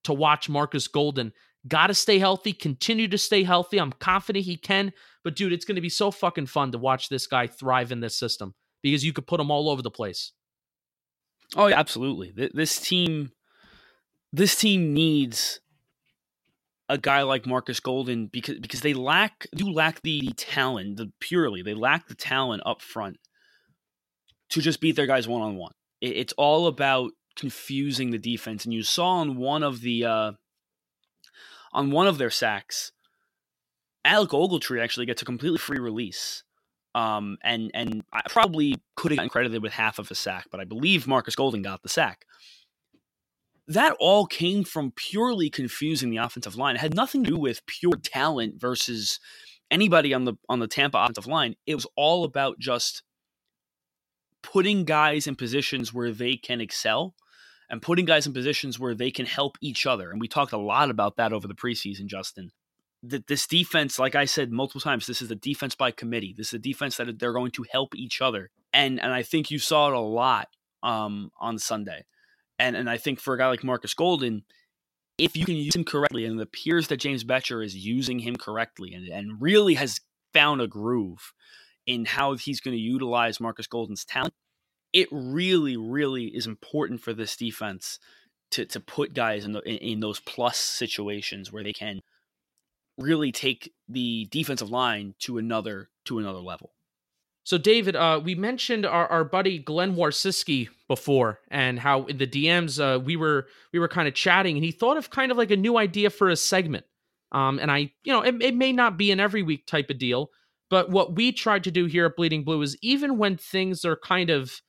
[0.04, 1.32] to watch Marcus Golden.
[1.68, 3.78] Got to stay healthy, continue to stay healthy.
[3.78, 4.92] I'm confident he can.
[5.22, 8.00] But dude, it's going to be so fucking fun to watch this guy thrive in
[8.00, 10.33] this system because you could put them all over the place.
[11.57, 12.33] Oh, yeah, absolutely.
[12.55, 13.33] This team,
[14.33, 15.61] this team needs
[16.89, 21.62] a guy like Marcus Golden because because they lack do lack the talent, the purely
[21.62, 23.18] they lack the talent up front
[24.51, 25.72] to just beat their guys one on one.
[26.01, 30.33] It's all about confusing the defense, and you saw on one of the uh,
[31.72, 32.91] on one of their sacks,
[34.05, 36.43] Alec Ogletree actually gets a completely free release
[36.95, 40.61] um, and and I probably could have gotten credited with half of a sack, but
[40.61, 42.24] I believe Marcus Golden got the sack.
[43.68, 46.74] That all came from purely confusing the offensive line.
[46.74, 49.20] It had nothing to do with pure talent versus
[49.70, 51.55] anybody on the on the Tampa offensive line.
[51.66, 53.03] It was all about just
[54.43, 57.14] putting guys in positions where they can excel
[57.68, 60.11] and putting guys in positions where they can help each other.
[60.11, 62.51] And we talked a lot about that over the preseason, Justin
[63.03, 66.34] that this defense, like I said multiple times, this is a defense by committee.
[66.36, 69.51] This is a defense that they're going to help each other, and and I think
[69.51, 70.48] you saw it a lot
[70.82, 72.05] um, on Sunday,
[72.59, 74.44] and and I think for a guy like Marcus Golden,
[75.18, 78.36] if you can use him correctly, and it appears that James Bettcher is using him
[78.36, 80.01] correctly, and and really has
[80.32, 81.32] found a groove
[81.86, 84.34] in how he's going to utilize Marcus Golden's talent,
[84.92, 87.98] it really really is important for this defense
[88.51, 92.01] to to put guys in the, in, in those plus situations where they can
[92.99, 96.72] really take the defensive line to another to another level.
[97.45, 102.26] So, David, uh, we mentioned our, our buddy Glenn Warsiski before, and how in the
[102.26, 105.38] DMs uh, we were we were kind of chatting, and he thought of kind of
[105.38, 106.84] like a new idea for a segment.
[107.32, 109.99] Um, and I, you know, it, it may not be an every week type of
[109.99, 110.30] deal,
[110.68, 113.97] but what we tried to do here at Bleeding Blue is even when things are
[113.97, 114.61] kind of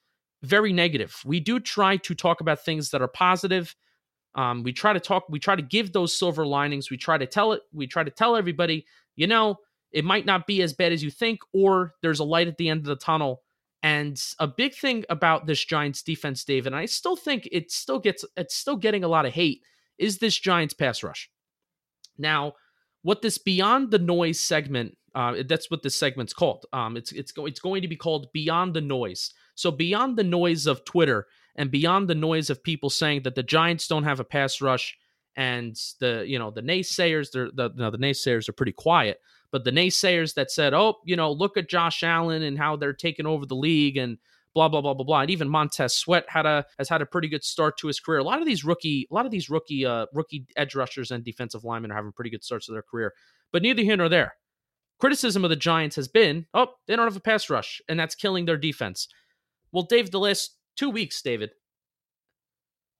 [0.43, 3.76] very negative, we do try to talk about things that are positive
[4.36, 6.89] um, we try to talk, we try to give those silver linings.
[6.89, 9.57] We try to tell it, we try to tell everybody, you know,
[9.91, 12.69] it might not be as bad as you think, or there's a light at the
[12.69, 13.41] end of the tunnel.
[13.84, 17.99] And a big thing about this Giants defense, David, and I still think it still
[17.99, 19.63] gets it's still getting a lot of hate,
[19.97, 21.29] is this Giants pass rush.
[22.17, 22.53] Now,
[23.01, 26.67] what this beyond the noise segment, uh, that's what this segment's called.
[26.71, 29.34] Um, it's it's go, it's going to be called Beyond the Noise.
[29.55, 33.43] So beyond the noise of Twitter and beyond the noise of people saying that the
[33.43, 34.97] Giants don't have a pass rush
[35.35, 39.17] and the you know the naysayers they're the no, the naysayers are pretty quiet
[39.51, 42.93] but the naysayers that said oh you know look at Josh Allen and how they're
[42.93, 44.17] taking over the league and
[44.53, 45.21] blah blah blah blah blah.
[45.21, 48.19] And even Montez Sweat had a has had a pretty good start to his career.
[48.19, 51.23] A lot of these rookie a lot of these rookie uh rookie edge rushers and
[51.23, 53.13] defensive linemen are having pretty good starts to their career
[53.51, 54.35] but neither here nor there.
[54.99, 58.15] Criticism of the Giants has been oh they don't have a pass rush and that's
[58.15, 59.07] killing their defense.
[59.71, 61.51] Well Dave the last two weeks, David.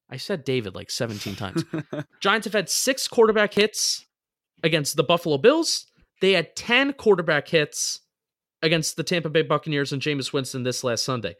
[0.10, 1.64] I said David like 17 times.
[2.20, 4.06] Giants have had six quarterback hits
[4.62, 5.88] against the Buffalo Bills.
[6.20, 8.02] They had 10 quarterback hits
[8.62, 11.36] against the Tampa Bay Buccaneers and Jameis Winston this last Sunday.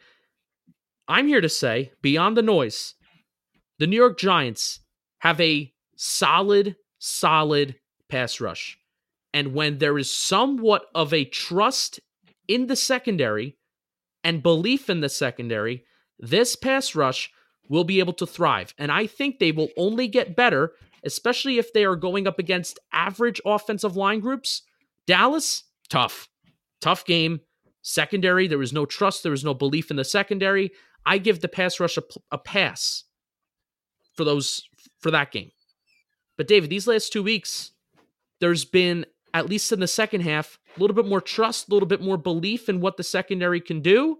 [1.06, 2.94] I'm here to say, beyond the noise,
[3.78, 4.80] the New York Giants
[5.18, 7.76] have a solid, solid
[8.08, 8.78] pass rush.
[9.34, 12.00] And when there is somewhat of a trust
[12.48, 13.56] in the secondary
[14.24, 15.84] and belief in the secondary,
[16.22, 17.30] this pass rush
[17.68, 18.72] will be able to thrive.
[18.78, 20.72] And I think they will only get better,
[21.04, 24.62] especially if they are going up against average offensive line groups.
[25.06, 26.28] Dallas, tough.
[26.80, 27.40] Tough game.
[27.82, 30.70] Secondary, there was no trust, there was no belief in the secondary.
[31.04, 33.04] I give the pass rush a, a pass
[34.14, 34.62] for those
[35.00, 35.50] for that game.
[36.36, 37.72] But David, these last two weeks,
[38.40, 39.04] there's been
[39.34, 42.16] at least in the second half a little bit more trust, a little bit more
[42.16, 44.18] belief in what the secondary can do.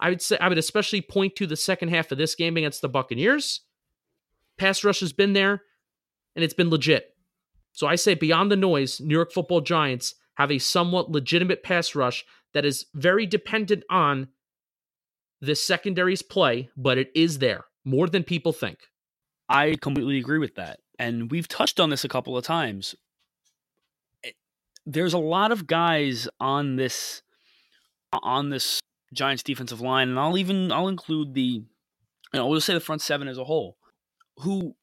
[0.00, 2.82] I would say I would especially point to the second half of this game against
[2.82, 3.62] the Buccaneers.
[4.58, 5.62] Pass rush has been there,
[6.34, 7.14] and it's been legit.
[7.72, 11.94] So I say beyond the noise, New York Football Giants have a somewhat legitimate pass
[11.94, 12.24] rush
[12.54, 14.28] that is very dependent on
[15.40, 18.78] the secondary's play, but it is there more than people think.
[19.48, 20.80] I completely agree with that.
[20.98, 22.94] And we've touched on this a couple of times.
[24.24, 24.32] Eh,
[24.84, 27.22] there's a lot of guys on this
[28.22, 28.80] on this
[29.12, 31.64] Giants defensive line, and I'll even I'll include the
[32.32, 33.76] you know, we'll say the front seven as a whole,
[34.38, 34.74] who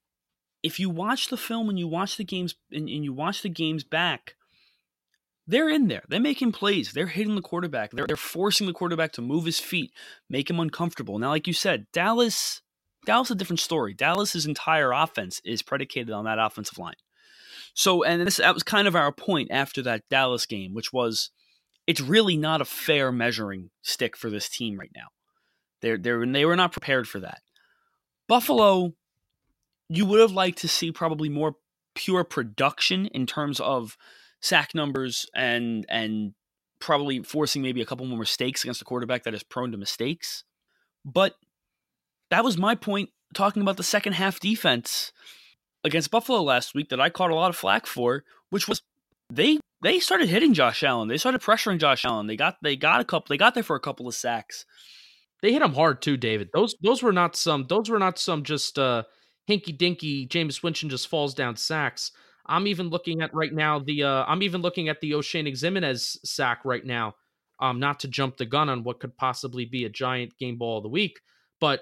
[0.63, 3.49] if you watch the film and you watch the games and, and you watch the
[3.49, 4.35] games back,
[5.45, 6.03] they're in there.
[6.09, 6.91] They're making plays.
[6.91, 7.91] They're hitting the quarterback.
[7.91, 9.91] They're, they're forcing the quarterback to move his feet,
[10.27, 11.19] make him uncomfortable.
[11.19, 12.61] Now, like you said, Dallas,
[13.05, 13.93] Dallas a different story.
[13.93, 16.95] Dallas's entire offense is predicated on that offensive line.
[17.75, 21.29] So, and this that was kind of our point after that Dallas game, which was
[21.87, 25.07] it's really not a fair measuring stick for this team right now.
[25.81, 27.41] They're, they're, they were not prepared for that.
[28.27, 28.93] Buffalo,
[29.89, 31.55] you would have liked to see probably more
[31.93, 33.97] pure production in terms of
[34.41, 36.33] sack numbers and and
[36.79, 40.43] probably forcing maybe a couple more mistakes against a quarterback that is prone to mistakes.
[41.03, 41.35] But
[42.29, 45.11] that was my point talking about the second half defense
[45.83, 48.81] against Buffalo last week that I caught a lot of flack for, which was
[49.31, 51.07] they they started hitting Josh Allen.
[51.07, 52.25] They started pressuring Josh Allen.
[52.25, 54.65] They got they got a couple they got there for a couple of sacks.
[55.43, 56.49] They hit him hard too, David.
[56.55, 59.03] Those those were not some those were not some just uh
[59.47, 62.11] hinky dinky Jameis Winston just falls down sacks.
[62.47, 66.17] I'm even looking at right now the uh, I'm even looking at the Oshane Ximines
[66.25, 67.13] sack right now.
[67.59, 70.77] Um, not to jump the gun on what could possibly be a giant game ball
[70.77, 71.19] of the week,
[71.61, 71.81] but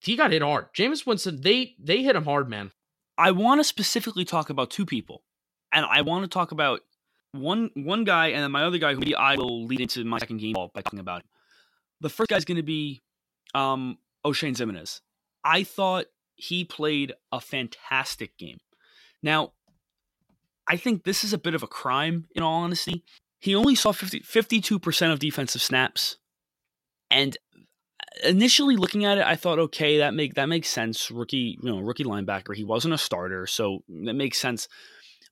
[0.00, 0.66] he got hit hard.
[0.76, 2.72] Jameis Winston, they they hit him hard, man.
[3.16, 5.22] I want to specifically talk about two people,
[5.72, 6.80] and I want to talk about
[7.32, 10.18] one one guy, and then my other guy who maybe I will lead into my
[10.18, 11.28] second game ball by talking about him.
[12.00, 13.00] The first guy is going to be
[13.54, 15.00] um, Oshane Ximines.
[15.44, 18.58] I thought he played a fantastic game.
[19.22, 19.52] Now,
[20.66, 23.04] I think this is a bit of a crime, in all honesty.
[23.38, 26.16] He only saw 50, 52% of defensive snaps.
[27.10, 27.36] And
[28.22, 31.10] initially looking at it, I thought, okay, that make that makes sense.
[31.10, 32.54] Rookie, you know, rookie linebacker.
[32.54, 34.68] He wasn't a starter, so that makes sense.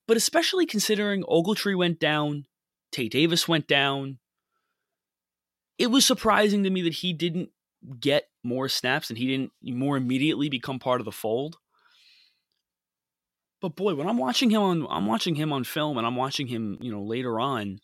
[0.08, 2.46] But especially considering Ogletree went down,
[2.90, 4.18] Tae Davis went down,
[5.76, 7.50] it was surprising to me that he didn't
[8.00, 11.58] get more snaps and he didn't more immediately become part of the fold.
[13.60, 16.46] But boy, when I'm watching him on I'm watching him on film and I'm watching
[16.46, 17.78] him, you know, later on,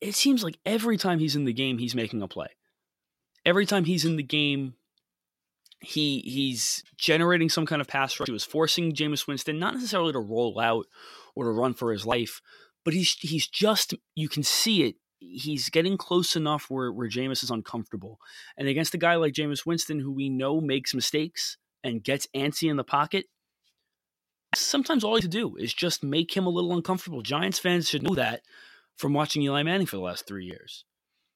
[0.00, 2.48] it seems like every time he's in the game, he's making a play.
[3.44, 4.74] Every time he's in the game,
[5.84, 8.26] he he's generating some kind of pass rush.
[8.26, 10.86] He was forcing Jameis Winston not necessarily to roll out
[11.34, 12.40] or to run for his life,
[12.84, 14.96] but he's he's just you can see it.
[15.18, 18.18] He's getting close enough where where Jameis is uncomfortable.
[18.56, 22.70] And against a guy like Jameis Winston, who we know makes mistakes and gets antsy
[22.70, 23.26] in the pocket,
[24.54, 27.22] sometimes all you have to do is just make him a little uncomfortable.
[27.22, 28.42] Giants fans should know that
[28.96, 30.84] from watching Eli Manning for the last three years.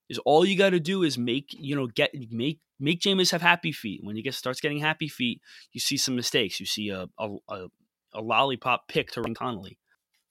[0.08, 3.42] Is all you got to do is make you know get make make Jameis have
[3.42, 4.00] happy feet.
[4.02, 5.40] When he gets starts getting happy feet,
[5.72, 6.60] you see some mistakes.
[6.60, 7.66] You see a a, a,
[8.14, 9.78] a lollipop pick to Ryan Connelly.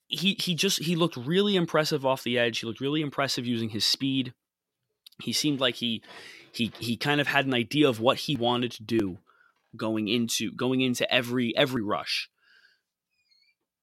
[0.08, 2.60] He he just he looked really impressive off the edge.
[2.60, 4.32] He looked really impressive using his speed.
[5.22, 6.02] He seemed like he
[6.52, 9.18] he he kind of had an idea of what he wanted to do
[9.76, 12.30] going into going into every every rush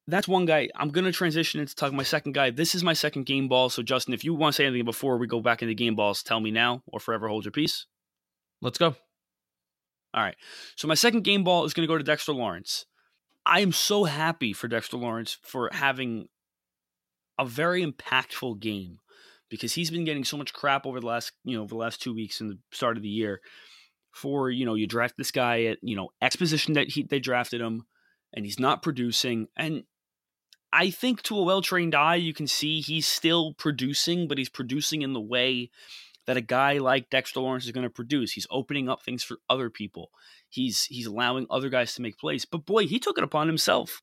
[0.07, 0.69] that's one guy.
[0.75, 2.51] I'm to transition into talking my second guy.
[2.51, 3.69] This is my second game ball.
[3.69, 6.21] So, Justin, if you want to say anything before we go back into game balls,
[6.21, 7.87] tell me now or forever hold your peace.
[8.61, 8.95] Let's go.
[10.13, 10.35] All right.
[10.75, 12.85] So, my second game ball is going to go to Dexter Lawrence.
[13.45, 16.29] I am so happy for Dexter Lawrence for having
[17.37, 18.99] a very impactful game
[19.49, 22.01] because he's been getting so much crap over the last, you know, over the last
[22.01, 23.41] two weeks in the start of the year
[24.11, 27.61] for, you know, you draft this guy at, you know, exposition that he, they drafted
[27.61, 27.85] him
[28.33, 29.47] and he's not producing.
[29.55, 29.83] And
[30.73, 34.49] I think to a well trained eye, you can see he's still producing, but he's
[34.49, 35.69] producing in the way
[36.27, 38.31] that a guy like Dexter Lawrence is going to produce.
[38.31, 40.11] He's opening up things for other people.
[40.49, 42.45] He's he's allowing other guys to make plays.
[42.45, 44.01] But boy, he took it upon himself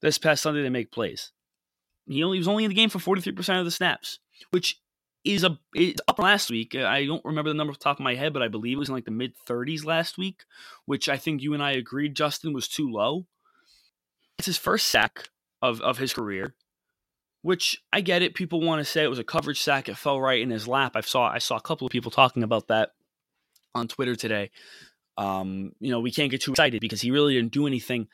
[0.00, 1.32] this past Sunday to make plays.
[2.06, 4.18] He only he was only in the game for 43% of the snaps,
[4.50, 4.80] which
[5.24, 6.74] is a is up last week.
[6.74, 8.80] I don't remember the number off the top of my head, but I believe it
[8.80, 10.44] was in like the mid 30s last week,
[10.86, 13.26] which I think you and I agreed, Justin, was too low.
[14.38, 15.28] It's his first sack
[15.60, 16.54] of, of his career,
[17.42, 18.34] which I get it.
[18.34, 19.88] People want to say it was a coverage sack.
[19.88, 20.92] It fell right in his lap.
[20.94, 22.90] I saw I saw a couple of people talking about that
[23.74, 24.50] on Twitter today.
[25.18, 28.08] Um, you know, we can't get too excited because he really didn't do anything.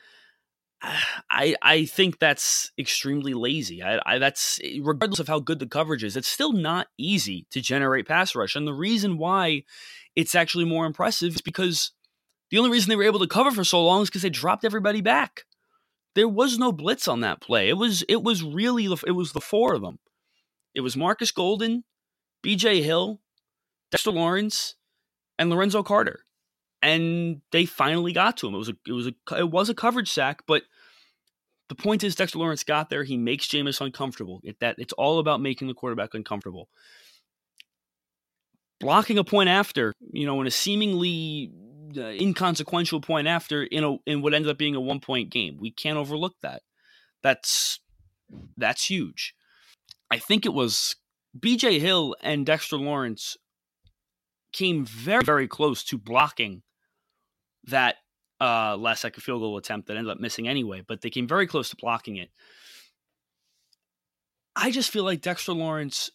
[1.29, 3.83] I I think that's extremely lazy.
[3.83, 7.61] I, I, that's regardless of how good the coverage is, it's still not easy to
[7.61, 8.55] generate pass rush.
[8.55, 9.63] And the reason why
[10.15, 11.91] it's actually more impressive is because
[12.49, 14.65] the only reason they were able to cover for so long is because they dropped
[14.65, 15.45] everybody back.
[16.19, 17.69] There was no blitz on that play.
[17.69, 19.99] It was it was really it was the four of them.
[20.75, 21.85] It was Marcus Golden,
[22.43, 22.81] B.J.
[22.81, 23.21] Hill,
[23.89, 24.75] Dexter Lawrence,
[25.37, 26.25] and Lorenzo Carter
[26.81, 28.55] and they finally got to him.
[28.55, 30.63] It was a it was a it was a coverage sack, but
[31.67, 33.03] the point is Dexter Lawrence got there.
[33.03, 34.41] He makes Jameis uncomfortable.
[34.43, 36.67] It, that it's all about making the quarterback uncomfortable.
[38.79, 41.51] Blocking a point after, you know, in a seemingly
[41.97, 45.71] inconsequential point after in a in what ended up being a one point game, we
[45.71, 46.61] can't overlook that.
[47.21, 47.79] That's
[48.57, 49.33] that's huge.
[50.11, 50.95] I think it was
[51.39, 51.79] B.J.
[51.79, 53.37] Hill and Dexter Lawrence
[54.51, 56.63] came very very close to blocking
[57.65, 57.97] that
[58.41, 61.45] uh, last second field goal attempt that ended up missing anyway, but they came very
[61.45, 62.29] close to blocking it.
[64.55, 66.09] I just feel like Dexter Lawrence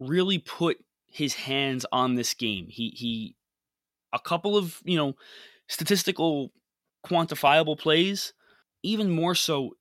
[0.00, 2.66] really put his hands on this game.
[2.68, 3.36] He he
[4.12, 5.14] a couple of, you know,
[5.68, 6.50] statistical
[7.06, 8.32] quantifiable plays,
[8.82, 9.72] even more so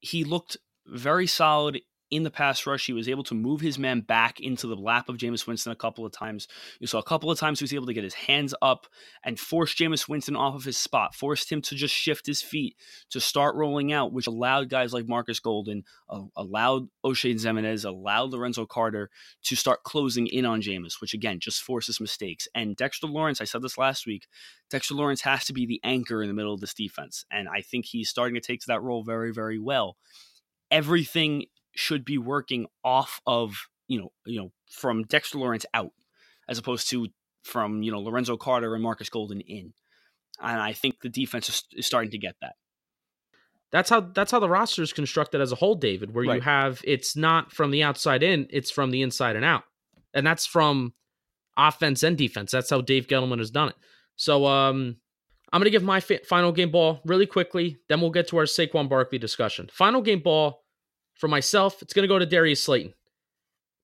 [0.00, 0.56] he looked
[0.86, 1.80] very solid
[2.10, 2.86] in the pass rush.
[2.86, 5.76] He was able to move his man back into the lap of Jameis Winston a
[5.76, 6.46] couple of times.
[6.78, 8.86] You saw a couple of times he was able to get his hands up
[9.24, 12.76] and force Jameis Winston off of his spot, forced him to just shift his feet
[13.10, 18.30] to start rolling out, which allowed guys like Marcus Golden, uh, allowed Oshane Ximines, allowed
[18.30, 19.10] Lorenzo Carter
[19.44, 22.46] to start closing in on Jameis, which again just forces mistakes.
[22.54, 24.26] And Dexter Lawrence, I said this last week,
[24.70, 27.24] Dexter Lawrence has to be the anchor in the middle of this defense.
[27.30, 29.96] And I think he's starting to take to that role very, very well
[30.70, 31.46] everything
[31.76, 35.92] should be working off of you know you know from Dexter Lawrence out
[36.48, 37.08] as opposed to
[37.42, 39.72] from you know Lorenzo Carter and Marcus Golden in.
[40.38, 42.56] And I think the defense is, is starting to get that.
[43.72, 46.14] That's how that's how the roster is constructed as a whole, David.
[46.14, 46.36] Where right.
[46.36, 49.64] you have it's not from the outside in, it's from the inside and out,
[50.12, 50.92] and that's from
[51.56, 52.50] offense and defense.
[52.50, 53.76] That's how Dave Gettleman has done it.
[54.16, 54.96] So, um,
[55.52, 57.78] I'm gonna give my fi- final game ball really quickly.
[57.88, 59.68] Then we'll get to our Saquon Barkley discussion.
[59.72, 60.62] Final game ball
[61.16, 62.94] for myself, it's going to go to Darius Slayton.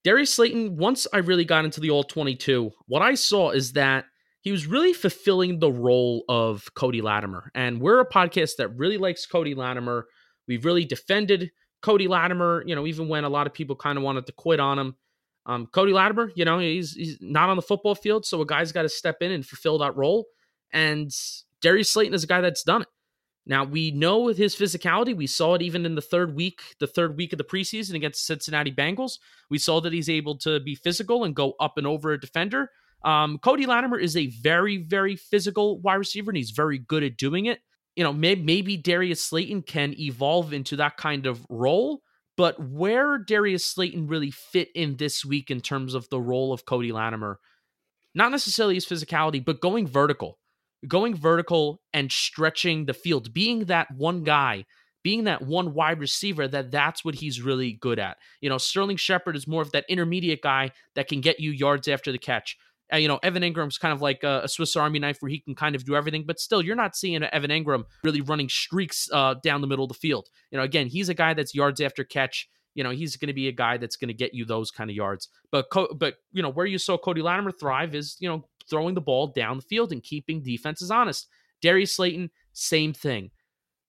[0.05, 4.07] Darius Slayton, once I really got into the all 22, what I saw is that
[4.41, 7.51] he was really fulfilling the role of Cody Latimer.
[7.55, 10.07] And we're a podcast that really likes Cody Latimer.
[10.49, 14.03] We've really defended Cody Latimer, you know, even when a lot of people kind of
[14.03, 14.97] wanted to quit on him.
[15.47, 18.71] Um, Cody Latimer, you know, he's he's not on the football field, so a guy's
[18.71, 20.27] got to step in and fulfill that role.
[20.73, 21.11] And
[21.61, 22.89] Darius Slayton is a guy that's done it.
[23.45, 25.17] Now we know with his physicality.
[25.17, 28.25] We saw it even in the third week, the third week of the preseason against
[28.25, 29.19] Cincinnati Bengals.
[29.51, 32.71] We saw that he's able to be physical and go up and over a defender.
[33.05, 37.17] Um, Cody Latimer is a very, very physical wide receiver, and he's very good at
[37.17, 37.59] doing it.
[37.97, 42.01] You know, maybe, maybe Darius Slayton can evolve into that kind of role,
[42.37, 46.65] but where Darius Slayton really fit in this week in terms of the role of
[46.65, 47.39] Cody Latimer,
[48.15, 50.39] not necessarily his physicality, but going vertical
[50.89, 54.65] going vertical and stretching the field, being that one guy,
[55.03, 58.17] being that one wide receiver, that that's what he's really good at.
[58.41, 61.89] You know, Sterling Shepard is more of that intermediate guy that can get you yards
[61.89, 62.57] after the catch.
[62.93, 65.55] You know, Evan Engram's kind of like a, a, Swiss Army knife where he can
[65.55, 69.35] kind of do everything, but still, you're not seeing Evan Engram really running streaks uh,
[69.43, 70.29] down the middle of the field.
[70.51, 72.51] You know, again, he's a guy that's yards after catch.
[72.75, 74.91] You know, he's going to be a guy that's going to get you those kind
[74.91, 75.29] of yards.
[75.51, 75.67] But,
[75.97, 79.29] but you know, where you saw Cody Latimer thrive is, you know, throwing the ball
[79.29, 81.29] down the field and keeping defenses honest.
[81.61, 83.31] Darius Slayton, same thing.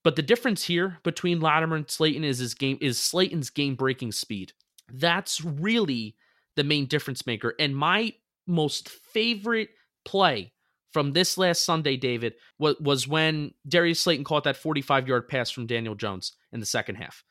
[0.04, 4.12] But the difference here between Latimer and Slayton is his game is Slayton's game breaking
[4.12, 4.54] speed.
[4.92, 6.16] That's really
[6.56, 7.56] the main difference maker.
[7.58, 8.14] And my
[8.46, 9.70] most favorite
[10.04, 10.52] play
[10.92, 15.50] from this last Sunday, David, was, was when Darius Slayton caught that 45 yard pass
[15.50, 17.24] from Daniel Jones in the second half.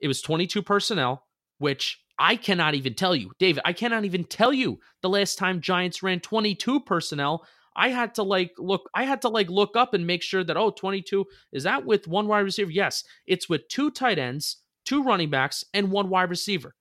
[0.00, 1.26] It was 22 personnel,
[1.58, 5.60] which I cannot even tell you, David, I cannot even tell you the last time
[5.60, 7.44] Giants ran 22 personnel.
[7.76, 10.56] I had to like look, I had to like look up and make sure that,
[10.56, 12.70] oh, 22, is that with one wide receiver?
[12.70, 16.74] Yes, it's with two tight ends, two running backs, and one wide receiver.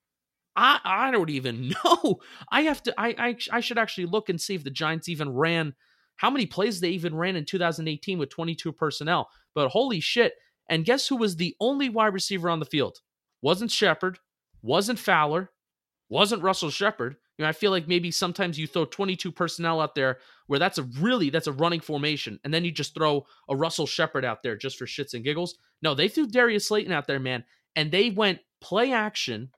[0.55, 2.19] I, I don't even know.
[2.51, 5.33] I have to, I, I, I should actually look and see if the Giants even
[5.33, 5.73] ran,
[6.17, 9.29] how many plays they even ran in 2018 with 22 personnel.
[9.55, 10.33] But holy shit.
[10.69, 12.99] And guess who was the only wide receiver on the field?
[13.43, 14.17] wasn't Shepard,
[14.63, 15.51] wasn't Fowler,
[16.09, 17.17] wasn't Russell Shepard.
[17.37, 20.77] You know, I feel like maybe sometimes you throw 22 personnel out there where that's
[20.77, 24.41] a really that's a running formation, and then you just throw a Russell Shepard out
[24.41, 25.55] there just for shits and giggles.
[25.81, 27.43] No, they threw Darius Slayton out there, man,
[27.75, 29.51] and they went play action.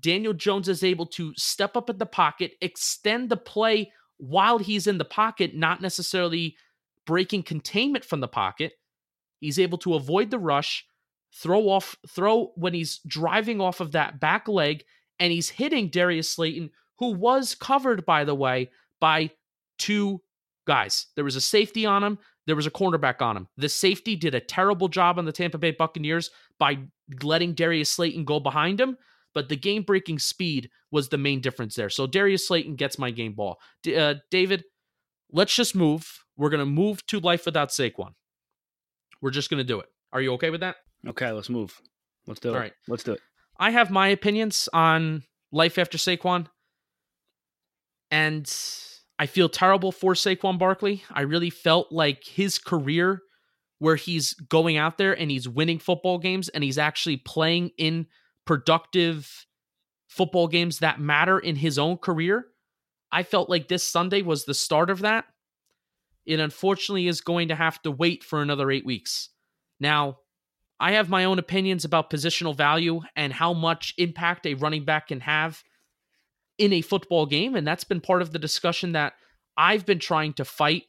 [0.00, 4.86] Daniel Jones is able to step up at the pocket, extend the play while he's
[4.86, 6.56] in the pocket, not necessarily
[7.06, 8.72] breaking containment from the pocket.
[9.38, 10.86] He's able to avoid the rush,
[11.34, 14.84] throw off, throw when he's driving off of that back leg,
[15.18, 18.70] and he's hitting Darius Slayton, who was covered, by the way,
[19.00, 19.30] by
[19.78, 20.20] two
[20.66, 21.06] guys.
[21.14, 23.48] There was a safety on him, there was a cornerback on him.
[23.56, 26.78] The safety did a terrible job on the Tampa Bay Buccaneers by
[27.22, 28.96] letting Darius Slayton go behind him,
[29.34, 31.90] but the game breaking speed was the main difference there.
[31.90, 33.58] So Darius Slayton gets my game ball.
[33.82, 34.64] D- uh, David,
[35.32, 36.24] let's just move.
[36.36, 38.14] We're going to move to life without Saquon.
[39.20, 39.88] We're just going to do it.
[40.12, 40.76] Are you okay with that?
[41.08, 41.80] Okay, let's move.
[42.26, 42.54] Let's do it.
[42.54, 42.72] All right.
[42.88, 43.20] Let's do it.
[43.58, 45.22] I have my opinions on
[45.52, 46.46] life after Saquon,
[48.10, 48.52] and
[49.18, 51.04] I feel terrible for Saquon Barkley.
[51.10, 53.22] I really felt like his career,
[53.78, 58.06] where he's going out there and he's winning football games and he's actually playing in
[58.46, 59.46] productive
[60.08, 62.46] football games that matter in his own career.
[63.12, 65.26] I felt like this Sunday was the start of that.
[66.24, 69.30] It unfortunately is going to have to wait for another eight weeks.
[69.78, 70.18] Now,
[70.78, 75.08] I have my own opinions about positional value and how much impact a running back
[75.08, 75.62] can have
[76.58, 77.54] in a football game.
[77.54, 79.14] And that's been part of the discussion that
[79.56, 80.84] I've been trying to fight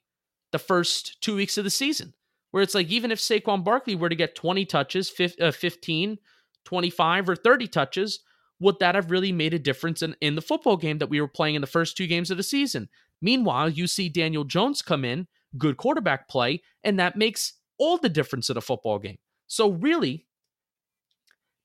[0.51, 2.13] the first two weeks of the season,
[2.51, 5.11] where it's like, even if Saquon Barkley were to get 20 touches,
[5.41, 6.17] uh, 15,
[6.65, 8.19] 25, or 30 touches,
[8.59, 11.27] would that have really made a difference in, in the football game that we were
[11.27, 12.89] playing in the first two games of the season?
[13.21, 15.27] Meanwhile, you see Daniel Jones come in,
[15.57, 19.17] good quarterback play, and that makes all the difference in a football game.
[19.47, 20.25] So, really,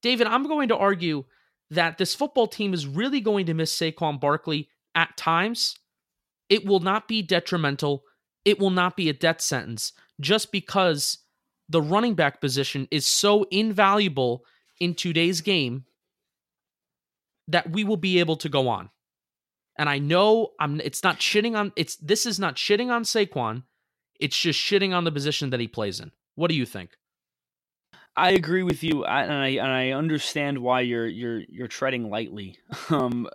[0.02, 1.24] David, I'm going to argue
[1.70, 5.78] that this football team is really going to miss Saquon Barkley at times.
[6.48, 8.04] It will not be detrimental.
[8.44, 11.18] It will not be a death sentence just because
[11.68, 14.44] the running back position is so invaluable
[14.80, 15.84] in today's game
[17.48, 18.90] that we will be able to go on.
[19.78, 23.62] And I know I'm it's not shitting on it's this is not shitting on Saquon.
[24.20, 26.12] It's just shitting on the position that he plays in.
[26.34, 26.90] What do you think?
[28.16, 32.58] I agree with you, and I and I understand why you're you're you're treading lightly.
[32.90, 33.28] Um,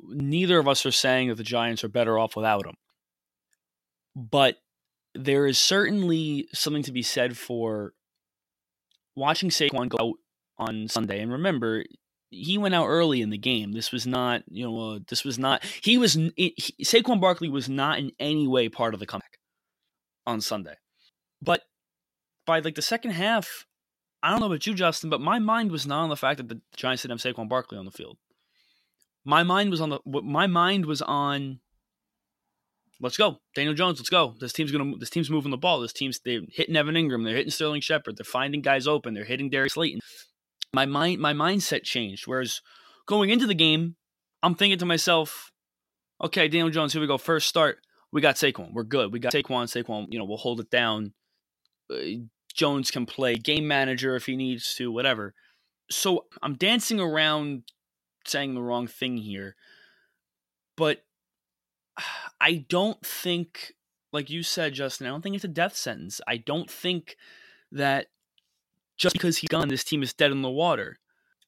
[0.00, 2.74] neither of us are saying that the Giants are better off without him,
[4.14, 4.56] but
[5.14, 7.94] there is certainly something to be said for
[9.16, 10.14] watching Saquon go out
[10.58, 11.20] on Sunday.
[11.20, 11.84] And remember,
[12.30, 13.72] he went out early in the game.
[13.72, 15.64] This was not, you know, uh, this was not.
[15.82, 19.38] He was he, Saquon Barkley was not in any way part of the comeback
[20.26, 20.74] on Sunday,
[21.40, 21.62] but
[22.46, 23.66] by like the second half,
[24.22, 26.48] I don't know about you, Justin, but my mind was not on the fact that
[26.48, 28.16] the Giants didn't have Saquon Barkley on the field.
[29.24, 31.60] My mind was on the my mind was on
[33.00, 33.38] let's go.
[33.54, 34.34] Daniel Jones, let's go.
[34.40, 35.80] This team's gonna this team's moving the ball.
[35.80, 39.24] This team's they're hitting Evan Engram, they're hitting Sterling Shepard, they're finding guys open, they're
[39.24, 40.00] hitting Darius Slayton.
[40.72, 42.26] My mind my mindset changed.
[42.26, 42.60] Whereas
[43.06, 43.96] going into the game,
[44.42, 45.52] I'm thinking to myself,
[46.22, 47.18] okay, Daniel Jones, here we go.
[47.18, 47.78] First start.
[48.12, 48.72] We got Saquon.
[48.72, 49.12] We're good.
[49.12, 49.64] We got Saquon.
[49.64, 51.14] Saquon, you know, we'll hold it down.
[51.90, 55.34] Uh, Jones can play game manager if he needs to, whatever.
[55.90, 57.64] So I'm dancing around
[58.26, 59.56] saying the wrong thing here.
[60.76, 61.04] But
[62.40, 63.74] I don't think,
[64.12, 66.20] like you said, Justin, I don't think it's a death sentence.
[66.26, 67.16] I don't think
[67.72, 68.06] that
[68.96, 70.98] just because he's gone, this team is dead in the water.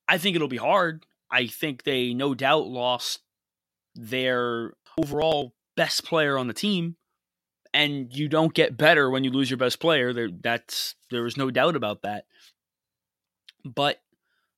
[0.09, 1.05] I think it'll be hard.
[1.31, 3.21] I think they no doubt lost
[3.95, 6.97] their overall best player on the team
[7.77, 10.15] and you don't get better when you lose your best player.
[10.15, 12.25] There, that's there is no doubt about that.
[13.65, 14.01] But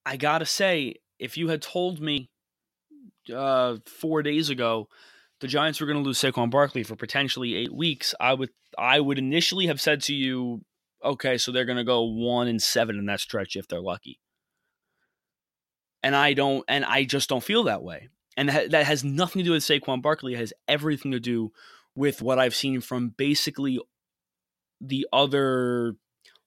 [0.06, 2.30] I gotta say, if you had told me
[3.34, 4.88] uh, four days ago
[5.40, 9.00] the Giants were going to lose Saquon Barkley for potentially eight weeks, I would I
[9.00, 10.64] would initially have said to you,
[11.04, 14.20] okay, so they're going to go one and seven in that stretch if they're lucky.
[16.02, 18.08] And I don't, and I just don't feel that way.
[18.36, 20.34] And that has nothing to do with Saquon Barkley.
[20.34, 21.52] It has everything to do
[21.98, 23.80] with what I've seen from basically
[24.80, 25.96] the other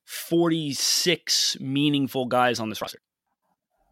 [0.06, 3.00] 46 meaningful guys on this roster.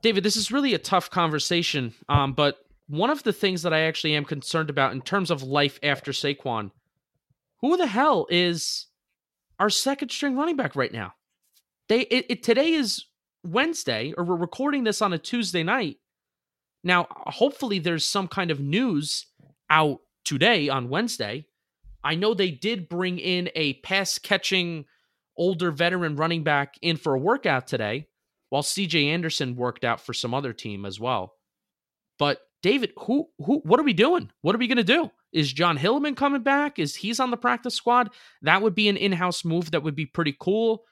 [0.01, 1.93] David, this is really a tough conversation.
[2.09, 2.57] Um, but
[2.87, 6.13] one of the things that I actually am concerned about in terms of life after
[6.13, 6.71] Saquon,
[7.61, 8.87] who the hell is
[9.59, 11.13] our second string running back right now?
[11.91, 13.05] They it, it, today is
[13.45, 15.99] Wednesday, or we're recording this on a Tuesday night.
[16.83, 19.27] Now, hopefully, there's some kind of news
[19.69, 21.47] out today on Wednesday
[22.03, 24.87] I know they did bring in a pass catching
[25.37, 28.07] older veteran running back in for a workout today.
[28.51, 31.35] while CJ Anderson worked out for some other team as well.
[32.19, 34.31] But David, who who what are we doing?
[34.43, 35.11] What are we going to do?
[35.33, 36.79] Is Jon Hilliman coming back?
[36.79, 38.11] Is he's on the practice squad?
[38.43, 40.85] That would be an in-house move that would be pretty cool.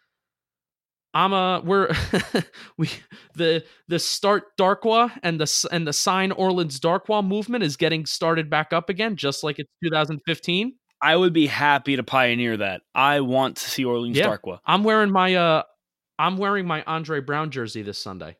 [1.14, 1.90] I'm a we're
[2.78, 2.90] we
[3.34, 8.48] the the start Darkwa and the and the sign Orleans Darkwa movement is getting started
[8.50, 10.74] back up again, just like it's 2015.
[11.00, 12.82] I would be happy to pioneer that.
[12.94, 14.26] I want to see Orleans Yeah.
[14.26, 14.58] Darkwa.
[14.66, 15.62] I'm wearing my uh
[16.18, 18.36] I'm wearing my Andre Brown jersey this Sunday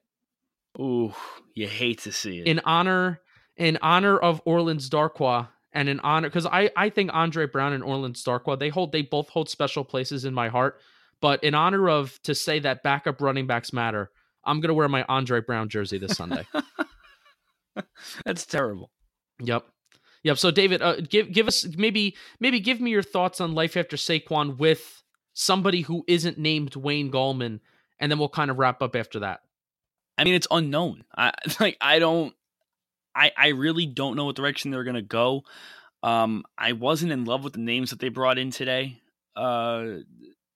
[0.80, 1.12] Ooh,
[1.54, 2.46] you hate to see it.
[2.46, 3.20] in honor
[3.56, 7.84] in honor of Orleans Darkwa and in honor because I I think Andre Brown and
[7.84, 10.80] Orleans Darkwa they hold they both hold special places in my heart.
[11.20, 14.10] But in honor of to say that backup running backs matter,
[14.44, 16.46] I'm gonna wear my Andre Brown jersey this Sunday.
[18.24, 18.90] That's terrible.
[19.40, 19.64] Yep.
[20.22, 20.38] Yep.
[20.38, 23.96] So David, uh, give give us maybe maybe give me your thoughts on life after
[23.96, 25.02] Saquon with
[25.32, 27.60] somebody who isn't named Wayne Gallman,
[28.00, 29.40] and then we'll kind of wrap up after that.
[30.16, 31.04] I mean, it's unknown.
[31.16, 31.76] I like.
[31.80, 32.34] I don't.
[33.14, 35.42] I I really don't know what direction they're gonna go.
[36.02, 39.00] Um, I wasn't in love with the names that they brought in today.
[39.34, 39.98] Uh,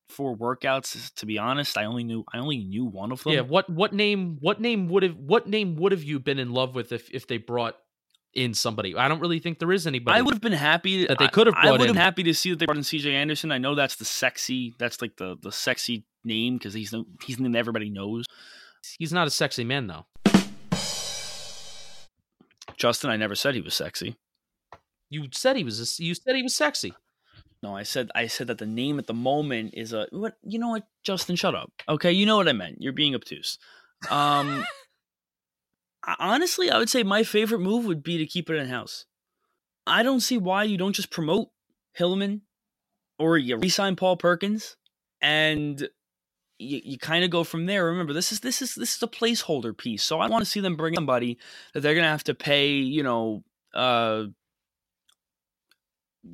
[0.08, 3.32] for workouts, to be honest, I only knew I only knew one of them.
[3.32, 3.40] Yeah.
[3.40, 6.74] What what name what name would have what name would have you been in love
[6.74, 7.76] with if if they brought
[8.34, 8.96] in somebody?
[8.96, 10.18] I don't really think there is anybody.
[10.18, 12.34] I would have been happy That they could have I, would have been happy to
[12.34, 13.14] see that they brought in C.J.
[13.14, 13.52] Anderson.
[13.52, 14.74] I know that's the sexy.
[14.78, 18.26] That's like the the sexy name because he's the he's the name everybody knows.
[18.98, 20.06] He's not a sexy man though.
[22.76, 24.16] Justin, I never said he was sexy.
[25.08, 26.94] You said he was a, you said he was sexy.
[27.62, 30.58] No, I said I said that the name at the moment is a what you
[30.58, 31.70] know what, Justin, shut up.
[31.88, 32.78] Okay, you know what I meant.
[32.80, 33.58] You're being obtuse.
[34.10, 34.64] Um
[36.18, 39.06] honestly, I would say my favorite move would be to keep it in house.
[39.86, 41.48] I don't see why you don't just promote
[41.94, 42.42] Hillman
[43.18, 44.76] or you resign Paul Perkins
[45.22, 45.88] and
[46.58, 47.86] you, you kind of go from there.
[47.86, 50.04] Remember, this is this is this is a placeholder piece.
[50.04, 51.38] So I want to see them bring somebody
[51.74, 53.44] that they're gonna have to pay, you know,
[53.74, 54.26] uh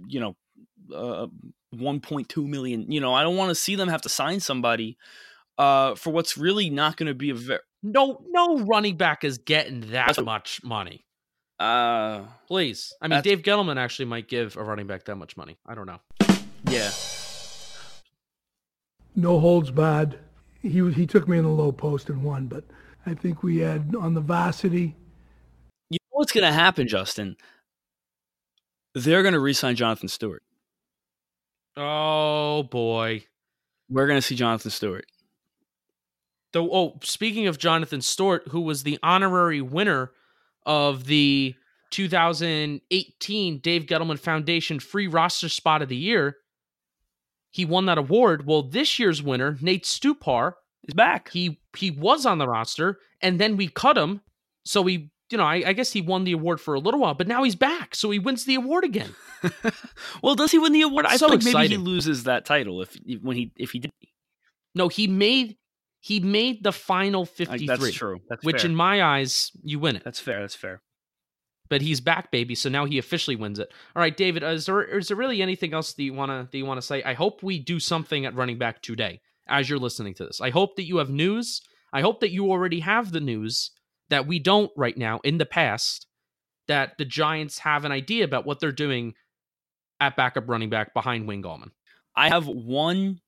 [0.08, 0.36] you know,
[0.94, 1.26] uh
[1.74, 2.90] 1.2 million.
[2.92, 4.98] You know, I don't want to see them have to sign somebody
[5.58, 9.38] uh for what's really not going to be a very No no running back is
[9.38, 11.04] getting that That's what- much money.
[11.58, 12.92] uh Please.
[13.02, 15.58] I mean, Dave Gettleman actually might give a running back that much money.
[15.66, 15.98] I don't know.
[16.70, 16.90] yeah.
[19.16, 20.18] No holds barred.
[20.62, 22.64] He was, he took me in the low post and won, but
[23.06, 24.96] I think we had on the varsity.
[25.90, 27.36] You know what's going to happen, Justin?
[28.94, 30.42] They're going to re-sign Jonathan Stewart.
[31.76, 33.24] Oh boy.
[33.88, 35.06] We're going to see Jonathan Stewart.
[36.52, 40.12] Though, oh, speaking of Jonathan Stewart, who was the honorary winner
[40.64, 41.54] of the
[41.90, 46.36] 2018 Dave Gettleman Foundation free roster spot of the year,
[47.50, 48.46] he won that award.
[48.46, 51.30] Well, this year's winner, Nate Stupar, is back.
[51.30, 54.20] he he was on the roster, and then we cut him,
[54.64, 57.14] so he, you know, I, I guess he won the award for a little while,
[57.14, 59.14] but now he's back, so he wins the award again.
[60.22, 61.06] well, does he win the award?
[61.06, 63.90] I So think maybe he loses that title if when he if he did.
[64.74, 65.56] No, he made
[66.00, 68.20] he made the final 53, that's true.
[68.28, 68.70] That's which fair.
[68.70, 70.04] in my eyes, you win it.
[70.04, 70.40] that's fair.
[70.40, 70.80] That's fair.
[71.68, 72.54] but he's back, baby.
[72.54, 73.72] So now he officially wins it.
[73.94, 76.56] All right, David, uh, is there is there really anything else that you wanna that
[76.56, 77.02] you wanna say?
[77.02, 80.40] I hope we do something at running back today as you're listening to this.
[80.40, 81.60] I hope that you have news.
[81.92, 83.70] I hope that you already have the news
[84.10, 86.06] that we don't right now in the past
[86.68, 89.14] that the Giants have an idea about what they're doing
[90.00, 91.70] at backup running back behind Wayne Gallman.
[92.14, 93.20] I have one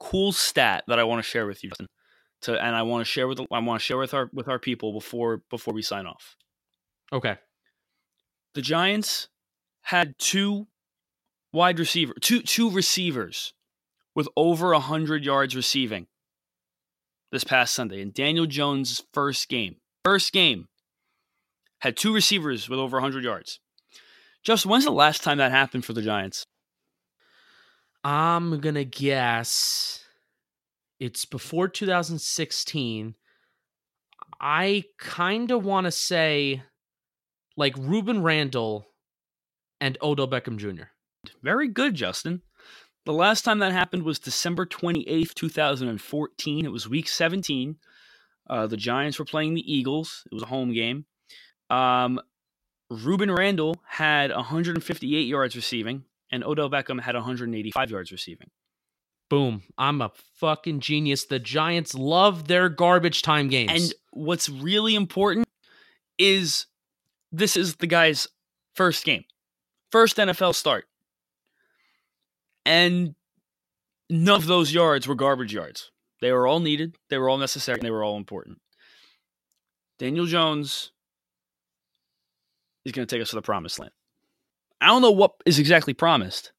[0.00, 1.86] cool stat that I want to share with you, Justin.
[2.44, 4.58] To and I want to share with I want to share with our with our
[4.58, 6.36] people before before we sign off.
[7.12, 7.36] Okay.
[8.54, 9.28] The Giants
[9.82, 10.66] had two
[11.52, 13.52] wide receiver two two receivers
[14.14, 16.06] with over a hundred yards receiving
[17.32, 19.76] this past Sunday in Daniel Jones' first game.
[20.04, 20.68] First game
[21.80, 23.58] had two receivers with over 100 yards.
[24.42, 26.46] Just when's the last time that happened for the Giants?
[28.04, 30.03] I'm gonna guess
[30.98, 33.14] it's before 2016.
[34.40, 36.62] I kind of want to say
[37.56, 38.86] like Rueben Randle
[39.80, 40.84] and Odell Beckham Jr.
[41.42, 42.42] Very good, Justin.
[43.06, 46.64] The last time that happened was December 28th, 2014.
[46.64, 47.76] It was week 17.
[48.48, 50.24] Uh, the Giants were playing the Eagles.
[50.30, 51.06] It was a home game.
[51.70, 52.20] Um,
[52.90, 58.50] Rueben Randle had 158 yards receiving, and Odell Beckham had 185 yards receiving.
[59.34, 59.64] Boom!
[59.76, 61.24] I'm a fucking genius.
[61.24, 63.72] The Giants love their garbage time games.
[63.72, 65.48] And what's really important
[66.18, 66.66] is
[67.32, 68.28] this is the guy's
[68.76, 69.24] first game,
[69.90, 70.84] first NFL start.
[72.64, 73.16] And
[74.08, 75.90] none of those yards were garbage yards.
[76.20, 78.60] They were all needed, they were all necessary, and they were all important.
[79.98, 80.92] Daniel Jones
[82.84, 83.90] is going to take us to the promised land.
[84.80, 86.52] I don't know what is exactly promised,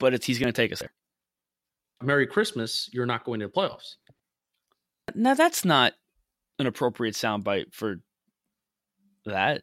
[0.00, 0.94] but it's he's going to take us there.
[2.02, 2.88] Merry Christmas.
[2.92, 3.96] You're not going to the playoffs.
[5.14, 5.94] Now that's not
[6.58, 8.00] an appropriate soundbite for
[9.24, 9.62] that.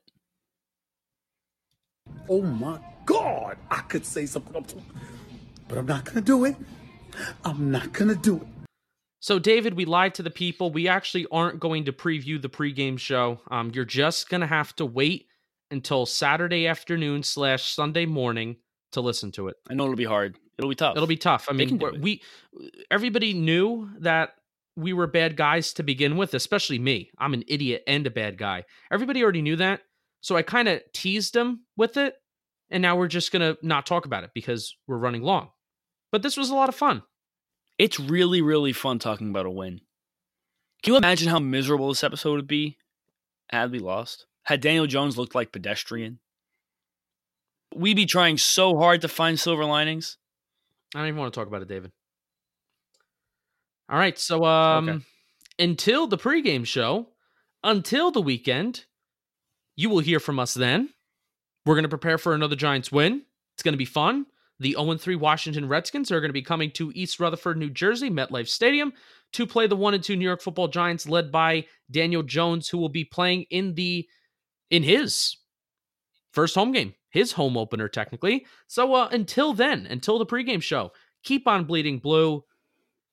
[2.29, 4.83] Oh my God, I could say something,
[5.67, 6.55] but I'm not going to do it.
[7.43, 8.47] I'm not going to do it.
[9.19, 10.69] So, David, we lied to the people.
[10.69, 13.39] We actually aren't going to preview the pregame show.
[13.49, 15.27] Um, you're just going to have to wait
[15.71, 18.57] until Saturday afternoon slash Sunday morning
[18.91, 19.55] to listen to it.
[19.69, 20.37] I know it'll be hard.
[20.57, 20.95] It'll be tough.
[20.95, 21.47] It'll be tough.
[21.49, 22.01] I They mean, can do we're- it.
[22.01, 22.21] we
[22.91, 24.35] everybody knew that
[24.75, 27.11] we were bad guys to begin with, especially me.
[27.17, 28.63] I'm an idiot and a bad guy.
[28.91, 29.81] Everybody already knew that.
[30.21, 32.15] So I kind of teased them with it,
[32.69, 35.49] and now we're just gonna not talk about it because we're running long.
[36.11, 37.03] But this was a lot of fun.
[37.79, 39.81] It's really, really fun talking about a win.
[40.83, 42.77] Can you imagine how miserable this episode would be
[43.49, 44.27] had we lost?
[44.43, 46.19] Had Daniel Jones looked like pedestrian?
[47.75, 50.17] We'd be trying so hard to find silver linings.
[50.95, 51.91] I don't even want to talk about it, David.
[53.89, 55.05] All right, so um, Okay.
[55.59, 57.09] until the pregame show,
[57.63, 58.85] until the weekend,
[59.75, 60.89] you will hear from us then.
[61.65, 63.23] We're going to prepare for another Giants win.
[63.55, 64.25] It's going to be fun.
[64.59, 68.09] The 0 3 Washington Redskins are going to be coming to East Rutherford, New Jersey,
[68.09, 68.93] MetLife Stadium,
[69.33, 72.77] to play the 1 and 2 New York Football Giants, led by Daniel Jones, who
[72.77, 74.07] will be playing in the
[74.69, 75.37] in his
[76.31, 78.45] first home game, his home opener, technically.
[78.67, 80.91] So uh, until then, until the pregame show,
[81.23, 82.43] keep on bleeding blue.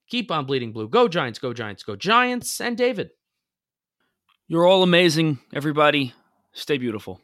[0.09, 0.89] Keep on bleeding blue.
[0.89, 2.61] Go Giants, go Giants, go Giants.
[2.63, 3.11] And David.
[4.49, 6.15] You're all amazing, everybody.
[6.53, 7.21] Stay beautiful.